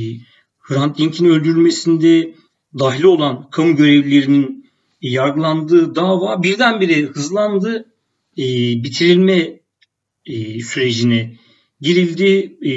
Hrant 0.60 0.98
Dink'in 0.98 1.26
öldürülmesinde 1.26 2.36
dahil 2.80 3.04
olan 3.04 3.50
kamu 3.50 3.76
görevlilerinin 3.76 4.72
yargılandığı 5.02 5.96
dava 5.96 6.44
birdenbire 6.44 7.02
hızlandı. 7.02 7.86
E, 8.38 8.44
bitirilme 8.84 9.60
e, 10.26 10.60
sürecine 10.60 11.36
girildi. 11.82 12.58
E, 12.70 12.72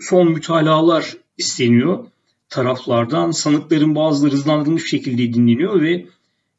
son 0.00 0.32
mütalalar 0.32 1.16
isteniyor 1.40 2.06
taraflardan. 2.48 3.30
Sanıkların 3.30 3.94
bazıları 3.94 4.32
hızlandırılmış 4.32 4.90
şekilde 4.90 5.34
dinleniyor 5.34 5.82
ve 5.82 5.92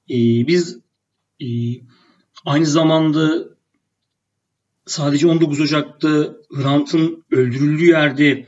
e, 0.10 0.48
biz 0.48 0.78
e, 1.42 1.48
aynı 2.46 2.66
zamanda 2.66 3.52
sadece 4.86 5.28
19 5.28 5.60
Ocak'ta 5.60 6.36
Hrant'ın 6.54 7.24
öldürüldüğü 7.32 7.86
yerde 7.86 8.48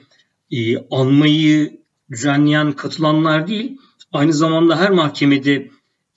e, 0.52 0.78
anmayı 0.78 1.80
düzenleyen 2.12 2.72
katılanlar 2.72 3.48
değil, 3.48 3.78
aynı 4.12 4.34
zamanda 4.34 4.80
her 4.80 4.92
mahkemede 4.92 5.70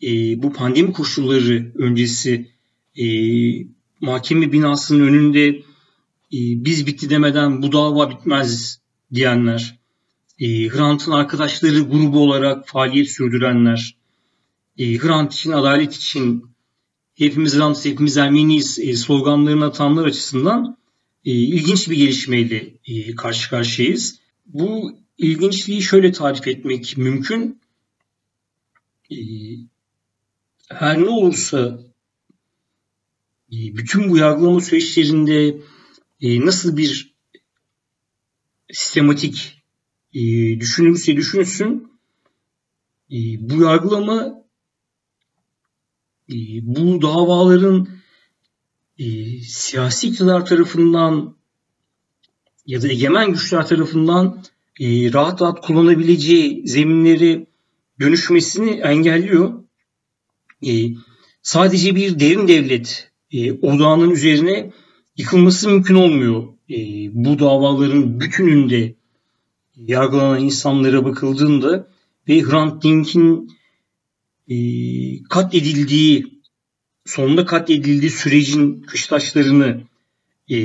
e, 0.02 0.42
bu 0.42 0.52
pandemi 0.52 0.92
koşulları 0.92 1.72
öncesi 1.74 2.50
e, 2.96 3.06
mahkeme 4.00 4.52
binasının 4.52 5.06
önünde 5.06 5.48
e, 6.32 6.38
biz 6.64 6.86
bitti 6.86 7.10
demeden 7.10 7.62
bu 7.62 7.72
dava 7.72 8.10
bitmez 8.10 8.80
diyenler, 9.14 9.75
e, 10.38 10.68
Hrant'ın 10.68 11.12
arkadaşları 11.12 11.80
grubu 11.80 12.22
olarak 12.22 12.68
faaliyet 12.68 13.10
sürdürenler, 13.10 13.96
e, 14.78 14.98
Hrant 14.98 15.34
için, 15.34 15.52
adalet 15.52 15.94
için 15.94 16.44
hepimiz 17.14 17.56
Hrant'ız, 17.56 17.84
hepimiz 17.84 18.16
Ermeniyiz 18.16 18.78
e, 18.78 18.96
sloganlarını 18.96 19.64
atanlar 19.64 20.06
açısından 20.06 20.78
e, 21.24 21.30
ilginç 21.30 21.90
bir 21.90 21.96
gelişmeyle 21.96 22.74
e, 22.86 23.14
karşı 23.14 23.50
karşıyayız. 23.50 24.20
Bu 24.46 24.98
ilginçliği 25.18 25.82
şöyle 25.82 26.12
tarif 26.12 26.48
etmek 26.48 26.96
mümkün. 26.96 27.60
E, 29.10 29.16
her 30.68 31.00
ne 31.00 31.08
olursa 31.08 31.78
bütün 33.50 34.10
bu 34.10 34.16
yargılama 34.16 34.60
süreçlerinde 34.60 35.56
nasıl 36.22 36.76
bir 36.76 37.14
sistematik 38.72 39.55
düşünülürse 40.60 41.16
düşünsün 41.16 41.92
bu 43.38 43.62
yargılama 43.62 44.44
bu 46.62 47.02
davaların 47.02 47.88
siyasi 49.42 50.08
iktidar 50.08 50.46
tarafından 50.46 51.36
ya 52.66 52.82
da 52.82 52.88
egemen 52.88 53.32
güçler 53.32 53.66
tarafından 53.66 54.42
rahat 54.80 55.42
rahat 55.42 55.66
kullanabileceği 55.66 56.68
zeminleri 56.68 57.46
dönüşmesini 58.00 58.70
engelliyor. 58.70 59.64
Sadece 61.42 61.96
bir 61.96 62.20
derin 62.20 62.48
devlet 62.48 63.12
odağının 63.62 64.10
üzerine 64.10 64.72
yıkılması 65.16 65.68
mümkün 65.70 65.94
olmuyor. 65.94 66.48
Bu 67.12 67.38
davaların 67.38 68.20
bütününde 68.20 68.95
yargılanan 69.76 70.40
insanlara 70.40 71.04
bakıldığında 71.04 71.88
ve 72.28 72.42
Hrant 72.42 72.82
Dink'in 72.82 73.50
e, 74.48 74.56
katledildiği 75.22 76.42
sonunda 77.04 77.46
katledildiği 77.46 78.10
sürecin 78.10 78.82
kıştaşlarını 78.82 79.82
e, 80.50 80.56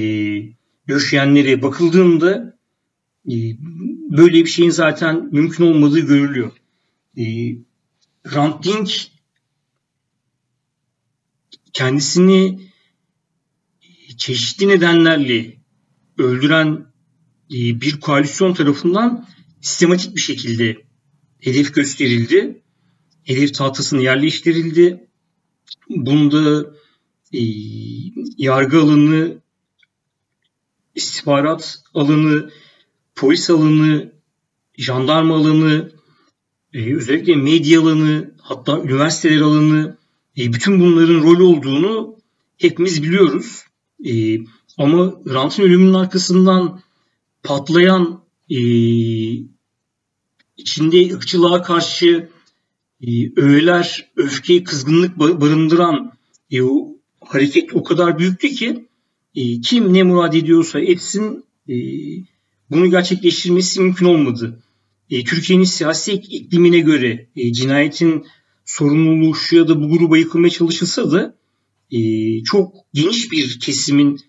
döşeyenlere 0.87 1.61
bakıldığında 1.61 2.57
e, 3.25 3.35
böyle 4.09 4.33
bir 4.33 4.49
şeyin 4.49 4.69
zaten 4.69 5.29
mümkün 5.31 5.65
olmadığı 5.65 5.99
görülüyor. 5.99 6.51
E, 7.17 7.23
Hrant 8.23 8.63
Dink 8.63 9.07
kendisini 11.73 12.59
çeşitli 14.17 14.67
nedenlerle 14.67 15.57
öldüren 16.17 16.90
bir 17.51 17.99
koalisyon 17.99 18.53
tarafından 18.53 19.27
sistematik 19.61 20.15
bir 20.15 20.21
şekilde 20.21 20.77
hedef 21.39 21.73
gösterildi. 21.73 22.61
Hedef 23.23 23.53
tahtasına 23.53 24.01
yerleştirildi. 24.01 25.07
Bunda 25.89 26.73
e, 27.33 27.41
yargı 28.37 28.81
alanı, 28.81 29.41
istihbarat 30.95 31.83
alanı, 31.93 32.51
polis 33.15 33.49
alanı, 33.49 34.11
jandarma 34.77 35.35
alanı, 35.35 35.91
e, 36.73 36.95
özellikle 36.95 37.35
medya 37.35 37.81
alanı, 37.81 38.31
hatta 38.41 38.79
üniversiteler 38.79 39.41
alanı, 39.41 39.97
e, 40.37 40.53
bütün 40.53 40.79
bunların 40.79 41.23
rol 41.23 41.39
olduğunu 41.39 42.15
hepimiz 42.57 43.03
biliyoruz. 43.03 43.63
E, 44.05 44.37
ama 44.77 45.13
Rant'ın 45.27 45.63
ölümünün 45.63 45.93
arkasından 45.93 46.81
patlayan 47.43 48.23
e, 48.49 48.59
içinde 50.57 51.15
ırkçılığa 51.15 51.61
karşı 51.61 52.29
e, 53.01 53.41
öğeler, 53.41 54.11
öfke, 54.15 54.63
kızgınlık 54.63 55.19
barındıran 55.19 56.11
e, 56.51 56.61
o 56.61 56.95
hareket 57.21 57.75
o 57.75 57.83
kadar 57.83 58.19
büyüktü 58.19 58.49
ki 58.49 58.85
e, 59.35 59.61
kim 59.61 59.93
ne 59.93 60.03
murad 60.03 60.33
ediyorsa 60.33 60.79
etsin 60.79 61.45
e, 61.69 61.75
bunu 62.69 62.89
gerçekleştirmesi 62.89 63.81
mümkün 63.81 64.05
olmadı. 64.05 64.63
E, 65.09 65.23
Türkiye'nin 65.23 65.63
siyasi 65.63 66.13
iklimine 66.13 66.79
göre 66.79 67.27
e, 67.35 67.53
cinayetin 67.53 68.25
sorumluluğu 68.65 69.35
şu 69.35 69.55
ya 69.55 69.67
da 69.67 69.83
bu 69.83 69.89
gruba 69.89 70.17
yıkılmaya 70.17 70.49
çalışılsa 70.49 71.11
da 71.11 71.35
e, 71.91 71.99
çok 72.43 72.75
geniş 72.93 73.31
bir 73.31 73.59
kesimin 73.59 74.19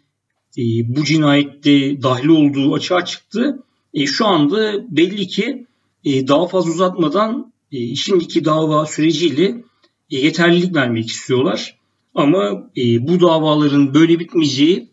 e, 0.58 0.62
bu 0.96 1.04
cinayette 1.04 2.02
dahil 2.02 2.28
olduğu 2.28 2.74
açığa 2.74 3.04
çıktı. 3.04 3.62
E, 3.94 4.06
şu 4.06 4.26
anda 4.26 4.84
belli 4.96 5.26
ki 5.26 5.66
e, 6.04 6.28
daha 6.28 6.46
fazla 6.46 6.70
uzatmadan 6.70 7.52
e, 7.72 7.94
şimdiki 7.94 8.44
dava 8.44 8.86
süreciyle 8.86 9.64
e, 10.10 10.16
yeterlilik 10.18 10.74
vermek 10.74 11.08
istiyorlar. 11.08 11.78
Ama 12.14 12.70
e, 12.76 13.08
bu 13.08 13.20
davaların 13.20 13.94
böyle 13.94 14.18
bitmeyeceği 14.18 14.88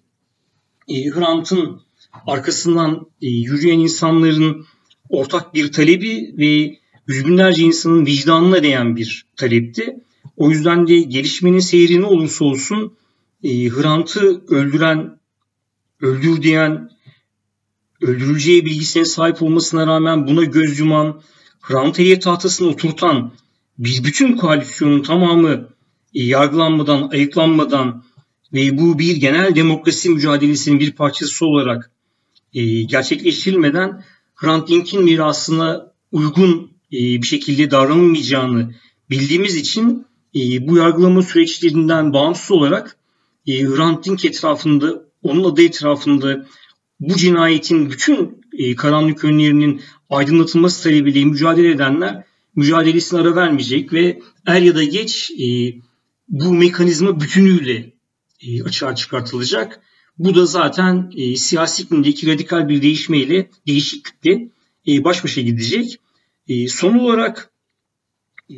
e, 0.88 1.10
Hrant'ın 1.10 1.82
arkasından 2.28 3.08
e, 3.22 3.28
yürüyen 3.28 3.80
insanların 3.80 4.66
ortak 5.10 5.54
bir 5.54 5.72
talebi 5.72 6.34
ve 6.38 6.78
yüz 7.08 7.26
binlerce 7.26 7.64
insanın 7.64 8.06
vicdanına 8.06 8.64
değen 8.64 8.96
bir 8.96 9.26
talepti. 9.36 10.00
O 10.38 10.50
yüzden 10.50 10.88
de 10.88 11.00
gelişmenin 11.00 11.60
seyri 11.60 12.02
ne 12.02 12.06
olursa 12.06 12.46
olsun 12.46 12.94
e, 13.44 13.70
Hrant'ı 13.70 14.42
öldüren, 14.48 15.19
öldür 16.02 16.42
diyen, 16.42 16.90
öldürüleceği 18.02 18.66
bilgisine 18.66 19.06
sahip 19.06 19.42
olmasına 19.42 19.88
rağmen 19.88 20.28
buna 20.28 20.44
göz 20.44 20.80
yuman, 20.80 21.22
Hrant'ı 21.62 22.20
tahtasına 22.20 22.68
oturtan 22.68 23.32
bir 23.78 24.04
bütün 24.04 24.38
koalisyonun 24.38 25.02
tamamı 25.02 25.70
e, 26.16 26.24
yargılanmadan, 26.24 27.10
ayıklanmadan 27.12 28.04
ve 28.54 28.78
bu 28.78 29.00
bir 29.00 29.16
genel 29.16 29.56
demokrasi 29.56 30.10
mücadelesinin 30.10 30.80
bir 30.80 30.92
parçası 30.92 31.46
olarak 31.46 31.92
e, 32.54 32.84
gerçekleştirilmeden 32.84 34.04
Hrant 34.36 34.70
Dink'in 34.70 35.04
mirasına 35.04 35.92
uygun 36.12 36.72
e, 36.94 36.98
bir 36.98 37.28
şekilde 37.28 37.72
davranılmayacağını 37.72 38.76
bildiğimiz 39.10 39.56
için 39.56 40.06
e, 40.36 40.68
bu 40.68 40.78
yargılama 40.78 41.22
süreçlerinden 41.22 42.14
bağımsız 42.14 42.52
olarak 42.52 42.98
e, 43.48 43.64
Hrant 43.64 44.06
Dink 44.06 44.26
etrafında, 44.26 45.04
onun 45.24 45.44
adı 45.44 45.62
etrafında 45.62 46.46
bu 47.00 47.16
cinayetin 47.16 47.92
bütün 47.92 48.42
e, 48.54 48.76
karanlık 48.76 49.24
yönlerinin 49.24 49.82
aydınlatılması 50.10 50.84
talebiyle 50.84 51.26
mücadele 51.26 51.72
edenler 51.72 52.24
mücadelesine 52.56 53.20
ara 53.20 53.36
vermeyecek 53.36 53.94
ve 53.94 54.20
er 54.46 54.62
ya 54.62 54.76
da 54.76 54.84
geç 54.84 55.32
e, 55.32 55.74
bu 56.30 56.54
mekanizma 56.54 57.22
bütünüyle 57.22 57.94
e, 58.42 58.64
açığa 58.64 58.96
çıkartılacak. 58.96 59.82
Bu 60.18 60.36
da 60.36 60.46
zaten 60.46 61.12
e, 61.16 61.36
siyasi 61.36 61.84
iklimdeki 61.84 62.28
radikal 62.28 62.70
bir 62.70 62.82
değişmeyle, 62.82 63.50
değişiklikle 63.68 64.50
e, 64.88 65.04
baş 65.04 65.24
başa 65.24 65.42
gidecek. 65.42 66.00
E, 66.48 66.68
son 66.68 67.00
olarak 67.00 67.52
e, 68.50 68.56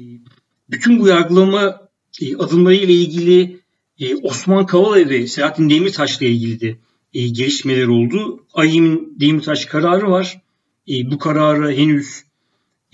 bütün 0.69 0.99
bu 0.99 1.07
yargılama 1.07 1.89
e, 2.21 2.35
adımları 2.35 2.75
ile 2.75 2.93
ilgili 2.93 3.60
e, 4.01 4.15
Osman 4.15 4.65
Kavala 4.65 5.09
ve 5.09 5.27
Selahattin 5.27 5.69
Demirtaş 5.69 6.21
ile 6.21 6.29
ilgili 6.29 6.77
e, 7.13 7.27
gelişmeler 7.27 7.87
oldu. 7.87 8.45
AYİM'in 8.53 9.17
Demirtaş 9.19 9.65
kararı 9.65 10.11
var. 10.11 10.41
E, 10.89 11.11
bu 11.11 11.17
karara 11.17 11.71
henüz 11.71 12.23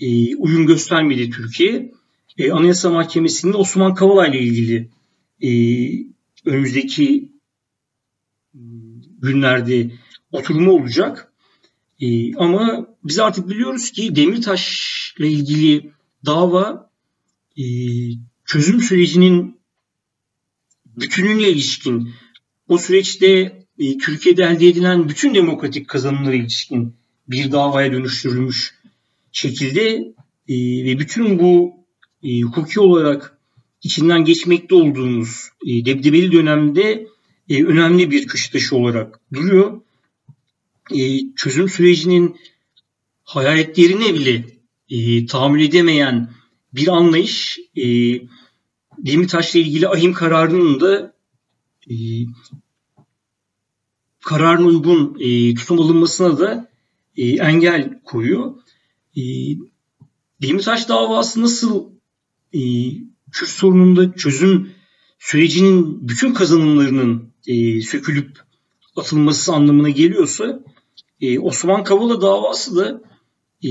e, 0.00 0.36
uyum 0.36 0.66
göstermedi 0.66 1.30
Türkiye. 1.30 1.92
E, 2.38 2.52
Anayasa 2.52 2.90
Mahkemesi'nde 2.90 3.56
Osman 3.56 3.94
Kavala 3.94 4.26
ile 4.26 4.38
ilgili 4.38 4.88
e, 5.42 5.50
önümüzdeki 6.44 7.32
günlerde 9.18 9.90
oturumu 10.32 10.72
olacak. 10.72 11.32
E, 12.00 12.34
ama 12.34 12.86
biz 13.04 13.18
artık 13.18 13.48
biliyoruz 13.48 13.90
ki 13.90 14.16
Demirtaş 14.16 15.14
ile 15.18 15.28
ilgili 15.28 15.90
dava 16.26 16.90
e, 17.56 17.64
çözüm 18.44 18.80
sürecinin 18.80 19.57
bütününe 21.00 21.48
ilişkin 21.48 22.10
o 22.68 22.78
süreçte 22.78 23.28
e, 23.78 23.98
Türkiye'de 23.98 24.44
elde 24.44 24.68
edilen 24.68 25.08
bütün 25.08 25.34
demokratik 25.34 25.88
kazanımlara 25.88 26.34
ilişkin 26.34 26.96
bir 27.28 27.52
davaya 27.52 27.92
dönüştürülmüş 27.92 28.74
şekilde 29.32 29.84
e, 30.48 30.54
ve 30.84 30.98
bütün 30.98 31.38
bu 31.38 31.74
e, 32.22 32.40
hukuki 32.40 32.80
olarak 32.80 33.38
içinden 33.82 34.24
geçmekte 34.24 34.74
olduğumuz 34.74 35.48
e, 35.66 35.84
debdebeli 35.84 36.32
dönemde 36.32 37.06
e, 37.48 37.64
önemli 37.64 38.10
bir 38.10 38.26
köşe 38.26 38.50
taşı 38.52 38.76
olarak 38.76 39.20
duruyor. 39.34 39.80
E, 40.94 41.20
çözüm 41.36 41.68
sürecinin 41.68 42.36
hayaletlerine 43.24 44.14
bile 44.14 44.44
e, 44.90 45.26
tahammül 45.26 45.62
edemeyen 45.62 46.30
bir 46.74 46.88
anlayış 46.88 47.58
e, 47.76 47.84
Demirtaş'la 48.98 49.60
ilgili 49.60 49.88
ahim 49.88 50.12
kararının 50.12 50.80
da 50.80 51.14
e, 51.90 51.94
kararın 54.24 54.64
uygun 54.64 55.16
e, 55.20 55.54
tutum 55.54 55.80
alınmasına 55.80 56.38
da 56.38 56.68
e, 57.16 57.28
engel 57.28 58.00
koyuyor. 58.04 58.54
E, 59.16 59.22
Demirtaş 60.42 60.88
davası 60.88 61.42
nasıl 61.42 61.84
e, 62.52 62.60
Kürt 63.32 63.48
sorununda 63.48 64.12
çözüm 64.12 64.70
sürecinin 65.18 66.08
bütün 66.08 66.34
kazanımlarının 66.34 67.32
e, 67.46 67.82
sökülüp 67.82 68.40
atılması 68.96 69.52
anlamına 69.52 69.88
geliyorsa 69.90 70.60
e, 71.20 71.38
Osman 71.38 71.84
Kavala 71.84 72.20
davası 72.20 72.76
da 72.76 73.02
e, 73.68 73.70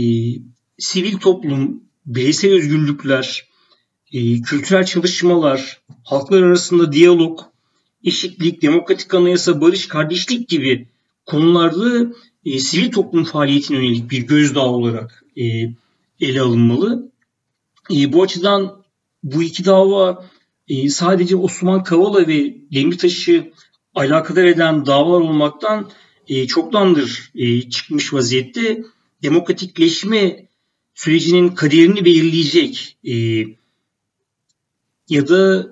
sivil 0.78 1.18
toplum, 1.18 1.84
bireysel 2.06 2.54
özgürlükler, 2.54 3.48
e, 4.14 4.42
kültürel 4.42 4.86
çalışmalar, 4.86 5.82
halklar 6.04 6.42
arasında 6.42 6.92
diyalog, 6.92 7.40
eşitlik, 8.04 8.62
demokratik 8.62 9.14
anayasa, 9.14 9.62
barış, 9.62 9.88
kardeşlik 9.88 10.50
gibi 10.50 10.88
konularda 11.26 12.14
e, 12.46 12.60
sivil 12.60 12.92
toplum 12.92 13.24
faaliyetine 13.24 13.78
yönelik 13.78 14.12
bir 14.12 14.22
gözdağı 14.22 14.68
olarak 14.68 15.24
e, 15.38 15.44
ele 16.20 16.42
alınmalı. 16.42 17.12
E, 17.96 18.14
bu 18.14 18.24
açıdan 18.24 18.84
bu 19.24 19.44
iki 19.44 19.66
dava 19.66 20.26
e, 20.68 20.90
sadece 20.90 21.36
Osman 21.36 21.84
Kavala 21.84 22.28
ve 22.28 22.56
Demirtaş'ı 22.74 23.52
alakadar 23.96 24.46
eden 24.46 24.86
davalar 24.86 25.22
olmaktan 25.22 25.90
e, 26.28 26.48
çoktandır 26.48 27.32
e, 27.36 27.70
çıkmış 27.70 28.14
vaziyette. 28.14 28.84
Demokratikleşme 29.24 30.48
sürecinin 30.96 31.50
kaderini 31.50 32.06
belirleyecek 32.06 32.98
e, 33.04 33.14
ya 35.10 35.28
da 35.28 35.68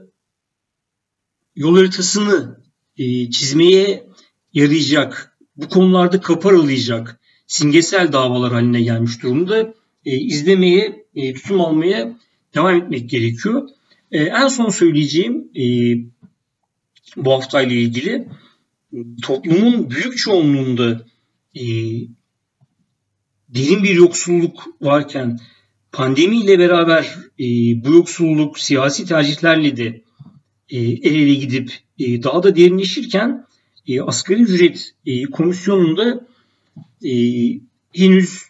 yol 1.56 1.78
haritasını 1.78 2.60
e, 2.98 3.30
çizmeye 3.30 4.08
yarayacak, 4.54 5.38
bu 5.58 5.70
konularda 5.70 6.22
kapı 6.22 6.50
aralayacak 6.50 7.20
simgesel 7.48 8.12
davalar 8.14 8.54
haline 8.54 8.82
gelmiş 8.82 9.24
durumda. 9.24 9.74
E, 10.06 10.18
izlemeye, 10.18 11.06
e, 11.16 11.34
tutum 11.34 11.62
almaya 11.62 12.18
devam 12.56 12.76
etmek 12.76 13.10
gerekiyor. 13.10 13.70
E, 14.12 14.24
en 14.24 14.48
son 14.48 14.70
söyleyeceğim 14.70 15.52
e, 15.56 15.66
bu 17.16 17.34
haftayla 17.34 17.76
ilgili 17.76 18.28
toplumun 19.24 19.90
büyük 19.90 20.18
çoğunluğunda 20.18 21.06
e, 21.56 21.64
derin 23.50 23.84
bir 23.84 23.96
yoksulluk 23.96 24.68
varken 24.82 25.40
pandemiyle 25.96 26.60
beraber 26.60 27.16
e, 27.40 27.46
bu 27.86 27.94
yoksulluk 27.94 28.60
siyasi 28.60 29.06
tercihlerle 29.06 29.78
de 29.78 30.02
e, 30.70 30.78
el 30.80 31.16
ele 31.16 31.34
gidip 31.34 31.72
e, 32.00 32.24
daha 32.24 32.44
da 32.44 32.56
derinleşirken 32.56 33.46
e, 33.88 34.02
asgari 34.02 34.42
ücret 34.42 34.96
e, 35.06 35.24
komisyonunda 35.24 36.28
e, 37.06 37.12
henüz 37.94 38.44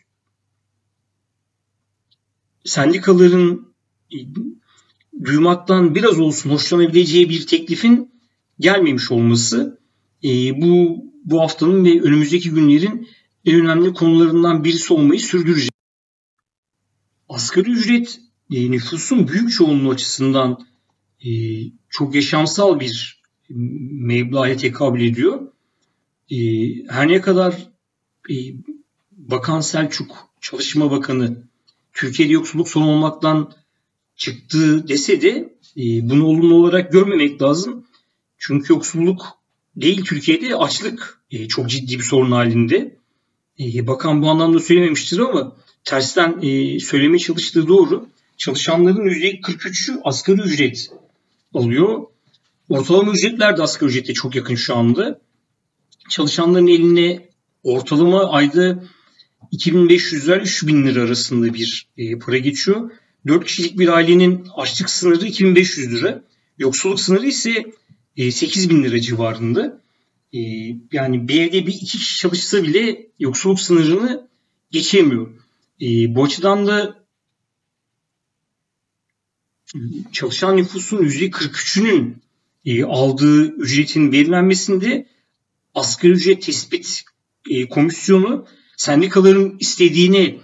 sendikaların 2.63 3.73
e, 4.11 4.17
duymaktan 5.23 5.95
biraz 5.95 6.19
olsun 6.19 6.49
hoşlanabileceği 6.49 7.29
bir 7.29 7.47
teklifin 7.47 8.11
gelmemiş 8.59 9.11
olması 9.11 9.79
e, 10.23 10.61
bu 10.61 11.03
bu 11.25 11.41
haftanın 11.41 11.85
ve 11.85 12.01
önümüzdeki 12.01 12.49
günlerin 12.49 13.07
en 13.45 13.59
önemli 13.61 13.93
konularından 13.93 14.63
birisi 14.63 14.93
olmayı 14.93 15.19
sürdürecek. 15.19 15.74
Asgari 17.35 17.71
ücret 17.71 18.19
e, 18.51 18.71
nüfusun 18.71 19.27
büyük 19.27 19.51
çoğunluğu 19.51 19.91
açısından 19.91 20.65
e, 21.25 21.29
çok 21.89 22.15
yaşamsal 22.15 22.79
bir 22.79 23.21
meblağa 24.09 24.57
tekabül 24.57 25.01
ediyor. 25.01 25.41
E, 26.31 26.37
her 26.87 27.07
ne 27.07 27.21
kadar 27.21 27.53
e, 28.29 28.35
Bakan 29.11 29.61
Selçuk, 29.61 30.29
Çalışma 30.41 30.91
Bakanı 30.91 31.43
Türkiye'de 31.93 32.33
yoksulluk 32.33 32.69
sorun 32.69 32.87
olmaktan 32.87 33.53
çıktı 34.15 34.87
dese 34.87 35.21
de 35.21 35.55
e, 35.77 36.09
bunu 36.09 36.25
olumlu 36.25 36.55
olarak 36.55 36.91
görmemek 36.91 37.41
lazım. 37.41 37.85
Çünkü 38.37 38.73
yoksulluk 38.73 39.25
değil 39.75 40.05
Türkiye'de 40.05 40.55
açlık 40.55 41.21
e, 41.31 41.47
çok 41.47 41.69
ciddi 41.69 41.97
bir 41.97 42.03
sorun 42.03 42.31
halinde. 42.31 42.97
E, 43.59 43.87
bakan 43.87 44.21
bu 44.21 44.29
anlamda 44.29 44.59
söylememiştir 44.59 45.19
ama 45.19 45.55
tersten 45.85 46.41
e, 46.41 46.79
söylemeye 46.79 47.19
çalıştığı 47.19 47.67
doğru. 47.67 48.09
Çalışanların 48.37 49.09
%43'ü 49.09 49.99
asgari 50.03 50.41
ücret 50.41 50.89
alıyor. 51.53 52.03
Ortalama 52.69 53.11
ücretler 53.11 53.57
de 53.57 53.61
asgari 53.61 53.89
ücrete 53.89 54.13
çok 54.13 54.35
yakın 54.35 54.55
şu 54.55 54.75
anda. 54.75 55.21
Çalışanların 56.09 56.67
eline 56.67 57.29
ortalama 57.63 58.29
ayda 58.29 58.83
2500 59.51 60.27
lira 60.27 60.37
3000 60.37 60.85
lira 60.85 61.01
arasında 61.01 61.53
bir 61.53 61.87
e, 61.97 62.19
para 62.19 62.37
geçiyor. 62.37 62.91
4 63.27 63.45
kişilik 63.45 63.79
bir 63.79 63.87
ailenin 63.87 64.47
açlık 64.55 64.89
sınırı 64.89 65.25
2500 65.25 65.93
lira. 65.93 66.23
Yoksulluk 66.57 66.99
sınırı 66.99 67.27
ise 67.27 67.65
e, 68.17 68.31
8000 68.31 68.83
lira 68.83 68.99
civarında. 68.99 69.81
E, 70.33 70.39
yani 70.91 71.27
bir 71.27 71.41
evde 71.41 71.67
bir 71.67 71.73
iki 71.73 71.97
kişi 71.97 72.17
çalışsa 72.17 72.63
bile 72.63 73.07
yoksulluk 73.19 73.59
sınırını 73.59 74.27
geçemiyor. 74.71 75.44
E, 75.81 76.15
bu 76.15 76.23
açıdan 76.23 76.67
da 76.67 77.05
çalışan 80.11 80.57
nüfusun 80.57 80.97
%43'ünün 80.97 82.21
e, 82.65 82.83
aldığı 82.83 83.47
ücretin 83.47 84.11
belirlenmesinde 84.11 85.07
asgari 85.73 86.11
ücret 86.11 86.41
tespit 86.41 87.03
e, 87.49 87.69
komisyonu 87.69 88.45
sendikaların 88.77 89.55
istediğine 89.59 90.37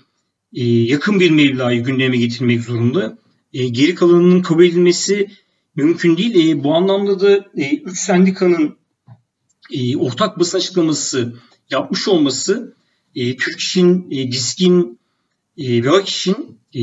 e, 0.54 0.65
yakın 0.65 1.20
bir 1.20 1.32
mevlayı 1.32 1.84
gündeme 1.84 2.17
getirmek 2.17 2.62
zorunda. 2.62 3.17
E, 3.54 3.67
geri 3.67 3.96
kalanının 3.96 4.41
kabul 4.41 4.63
edilmesi 4.63 5.28
mümkün 5.76 6.17
değil. 6.17 6.50
E, 6.50 6.63
bu 6.63 6.74
anlamda 6.76 7.20
da 7.20 7.46
e, 7.56 7.78
üç 7.78 7.98
sendikanın 7.98 8.78
e, 9.72 9.98
ortak 9.98 10.39
basın 10.39 10.58
açıklaması 10.58 11.36
yapmış 11.70 12.08
olması 12.08 12.76
e, 13.15 13.36
Türk 13.36 13.60
İş'in, 13.60 14.12
e, 14.12 14.32
DİSK'in 14.32 15.01
e, 15.58 15.84
ve 15.84 15.90
AKİŞ'in 15.90 16.60
e, 16.76 16.82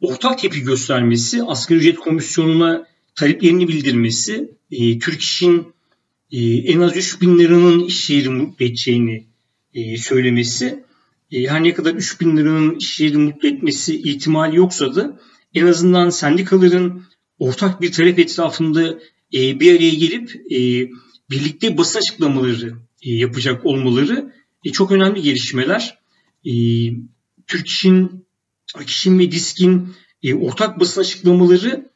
ortak 0.00 0.38
tepki 0.38 0.60
göstermesi, 0.60 1.42
asgari 1.42 1.78
ücret 1.78 1.96
komisyonuna 1.96 2.86
taleplerini 3.14 3.68
bildirmesi, 3.68 4.50
e, 4.70 4.98
Türk 4.98 5.20
İş'in 5.20 5.72
e, 6.32 6.38
en 6.42 6.80
az 6.80 6.96
3 6.96 7.20
bin 7.20 7.38
liranın 7.38 7.84
iş 7.84 8.10
yeri 8.10 8.28
mutlu 8.28 8.64
edeceğini 8.64 9.24
e, 9.74 9.96
söylemesi, 9.96 10.84
e, 11.32 11.46
her 11.46 11.64
ne 11.64 11.74
kadar 11.74 11.94
3 11.94 12.20
bin 12.20 12.36
liranın 12.36 12.74
iş 12.74 13.00
yeri 13.00 13.16
mutlu 13.16 13.48
etmesi 13.48 13.96
ihtimali 13.96 14.56
yoksa 14.56 14.94
da 14.94 15.20
en 15.54 15.66
azından 15.66 16.10
sendikaların 16.10 17.02
ortak 17.38 17.80
bir 17.80 17.92
talep 17.92 18.18
etrafında 18.18 18.98
e, 19.34 19.60
bir 19.60 19.76
araya 19.76 19.90
gelip 19.90 20.52
e, 20.52 20.90
birlikte 21.30 21.78
basın 21.78 21.98
açıklamaları 21.98 22.74
e, 23.02 23.14
yapacak 23.14 23.66
olmaları 23.66 24.32
e, 24.64 24.72
çok 24.72 24.92
önemli 24.92 25.22
gelişmeler. 25.22 25.98
E, 26.46 26.52
Türk 27.50 27.68
İş'in, 27.68 28.26
Akiş'in 28.74 29.18
ve 29.18 29.30
Disk'in 29.30 29.94
e, 30.22 30.34
ortak 30.34 30.80
basın 30.80 31.00
açıklamaları 31.00 31.90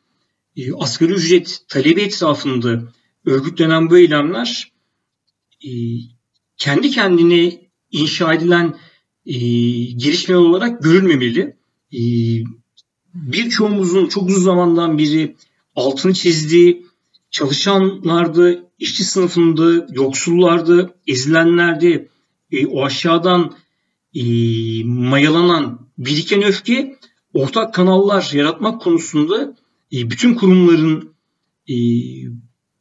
e, 0.57 0.73
asgari 0.73 1.12
ücret 1.12 1.61
talebi 1.69 2.01
etrafında 2.01 2.93
örgütlenen 3.25 3.90
bu 3.90 3.99
eylemler 3.99 4.73
e, 5.64 5.71
kendi 6.57 6.90
kendine 6.90 7.61
inşa 7.90 8.35
edilen 8.35 8.77
e, 9.27 9.38
gelişme 9.85 10.37
olarak 10.37 10.83
görülmemeli. 10.83 11.57
E, 11.93 12.01
birçoğumuzun 13.14 14.07
çok 14.07 14.29
uzun 14.29 14.40
zamandan 14.40 14.99
beri 14.99 15.37
altını 15.77 16.14
çizdiği 16.14 16.87
çalışanlarda, 17.31 18.71
işçi 18.79 19.05
sınıfında, 19.05 19.87
yoksullarda, 19.93 20.95
ezilenlerde 21.07 22.09
e, 22.53 22.67
o 22.67 22.85
aşağıdan 22.85 23.57
e, 24.14 24.24
mayalanan 24.85 25.88
biriken 25.98 26.42
öfke 26.42 26.98
ortak 27.35 27.74
kanallar 27.74 28.31
yaratmak 28.33 28.83
konusunda 28.83 29.57
e, 29.92 30.11
bütün 30.11 30.35
kurumların 30.35 31.14
e, 31.68 31.77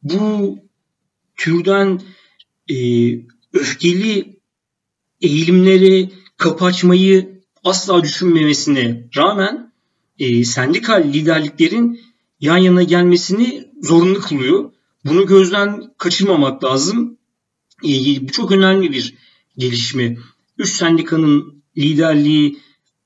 bu 0.02 0.58
türden 1.36 2.00
e, 2.70 2.76
öfkeli 3.52 4.40
eğilimleri 5.20 6.10
kapı 6.36 6.64
açmayı 6.64 7.42
asla 7.64 8.02
düşünmemesine 8.02 9.08
rağmen 9.16 9.72
e, 10.18 10.44
sendikal 10.44 11.04
liderliklerin 11.12 12.00
yan 12.40 12.56
yana 12.56 12.82
gelmesini 12.82 13.68
zorunlu 13.82 14.20
kılıyor. 14.20 14.70
Bunu 15.04 15.26
gözden 15.26 15.94
kaçırmamak 15.98 16.64
lazım. 16.64 17.18
E, 17.84 17.88
bu 18.20 18.32
çok 18.32 18.52
önemli 18.52 18.92
bir 18.92 19.14
gelişme. 19.58 20.16
Üç 20.58 20.68
sendikanın 20.68 21.62
liderliği 21.78 22.58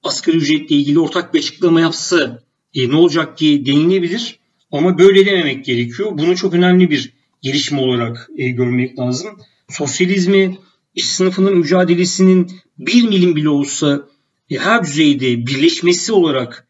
asgari 0.03 0.37
ücretle 0.37 0.77
ilgili 0.77 1.01
ortak 1.01 1.35
bir 1.35 1.39
açıklama 1.39 1.81
yapsa 1.81 2.43
e, 2.75 2.89
ne 2.89 2.97
olacak 2.97 3.39
ki 3.39 3.63
denilebilir. 3.67 4.39
Ama 4.73 4.99
böyle 4.99 5.27
dememek 5.27 5.65
gerekiyor. 5.65 6.11
Bunu 6.19 6.37
çok 6.37 6.55
önemli 6.55 6.91
bir 6.91 7.13
gelişme 7.43 7.81
olarak 7.81 8.31
e, 8.37 8.49
görmek 8.49 8.99
lazım. 8.99 9.39
Sosyalizmi, 9.69 10.59
iş 10.95 11.07
sınıfının 11.07 11.59
mücadelesinin 11.59 12.51
bir 12.79 13.03
milim 13.09 13.37
bile 13.37 13.49
olsa 13.49 14.09
e, 14.51 14.59
her 14.59 14.83
düzeyde 14.83 15.47
birleşmesi 15.47 16.13
olarak 16.13 16.69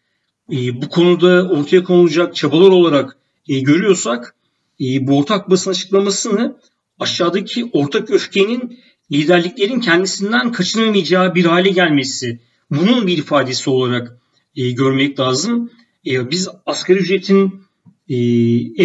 e, 0.53 0.83
bu 0.83 0.89
konuda 0.89 1.49
ortaya 1.49 1.85
konulacak 1.85 2.37
çabalar 2.37 2.71
olarak 2.71 3.17
e, 3.49 3.61
görüyorsak 3.61 4.35
e, 4.81 5.07
bu 5.07 5.19
ortak 5.19 5.51
basın 5.51 5.71
açıklamasını 5.71 6.61
aşağıdaki 6.99 7.71
ortak 7.73 8.11
öfkenin 8.11 8.79
liderliklerin 9.13 9.81
kendisinden 9.81 10.53
kaçınamayacağı 10.53 11.35
bir 11.35 11.45
hale 11.45 11.71
gelmesi 11.71 12.41
bunun 12.71 13.07
bir 13.07 13.19
ifadesi 13.19 13.71
olarak 13.71 14.19
e, 14.57 14.71
görmek 14.71 15.21
lazım. 15.21 15.71
E, 16.07 16.31
biz 16.31 16.49
asgari 16.67 16.99
ücretin 16.99 17.63
e, 18.09 18.17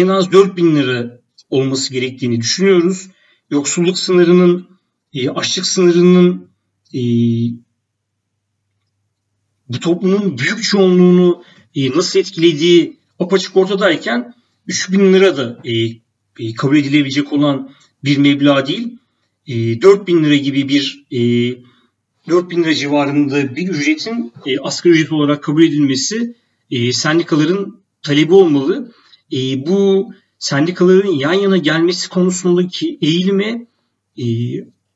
en 0.00 0.08
az 0.08 0.32
4 0.32 0.56
bin 0.56 0.76
lira 0.76 1.20
olması 1.50 1.92
gerektiğini 1.92 2.40
düşünüyoruz. 2.40 3.10
Yoksulluk 3.50 3.98
sınırının, 3.98 4.68
e, 5.12 5.30
açlık 5.30 5.66
sınırının 5.66 6.48
e, 6.94 7.00
bu 9.68 9.80
toplumun 9.80 10.38
büyük 10.38 10.62
çoğunluğunu 10.62 11.42
e, 11.74 11.90
nasıl 11.90 12.18
etkilediği 12.18 13.00
apaçık 13.18 13.56
ortadayken 13.56 14.34
3000 14.66 15.12
lira 15.12 15.36
da 15.36 15.60
e, 15.64 15.72
e, 16.38 16.54
kabul 16.54 16.76
edilebilecek 16.76 17.32
olan 17.32 17.70
bir 18.04 18.18
meblağ 18.18 18.66
değil. 18.66 18.98
E, 19.46 19.82
4000 19.82 20.24
lira 20.24 20.36
gibi 20.36 20.68
bir 20.68 21.06
e, 21.10 21.18
4000 22.28 22.64
lira 22.64 22.74
civarında 22.74 23.56
bir 23.56 23.68
ücretin 23.68 24.32
e, 24.46 24.58
asgari 24.58 24.94
ücret 24.94 25.12
olarak 25.12 25.42
kabul 25.42 25.62
edilmesi 25.62 26.36
e, 26.70 26.92
sendikaların 26.92 27.80
talebi 28.02 28.34
olmalı. 28.34 28.92
E, 29.32 29.66
bu 29.66 30.10
sendikaların 30.38 31.10
yan 31.10 31.32
yana 31.32 31.56
gelmesi 31.56 32.08
konusundaki 32.08 32.98
eğilime 33.02 33.66
e, 34.18 34.24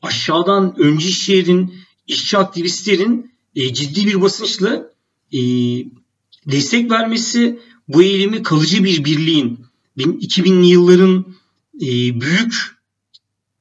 aşağıdan 0.02 0.74
öncü 0.78 1.08
işçilerin, 1.08 1.74
işçi 2.06 2.38
aktivistlerin 2.38 3.32
e, 3.56 3.74
ciddi 3.74 4.06
bir 4.06 4.20
basınçla 4.20 4.92
e, 5.32 5.40
destek 6.46 6.90
vermesi 6.90 7.58
bu 7.88 8.02
eğilimi 8.02 8.42
kalıcı 8.42 8.84
bir 8.84 9.04
birliğin 9.04 9.58
2000'li 9.96 10.66
yılların 10.66 11.34
e, 11.80 11.86
büyük 12.20 12.77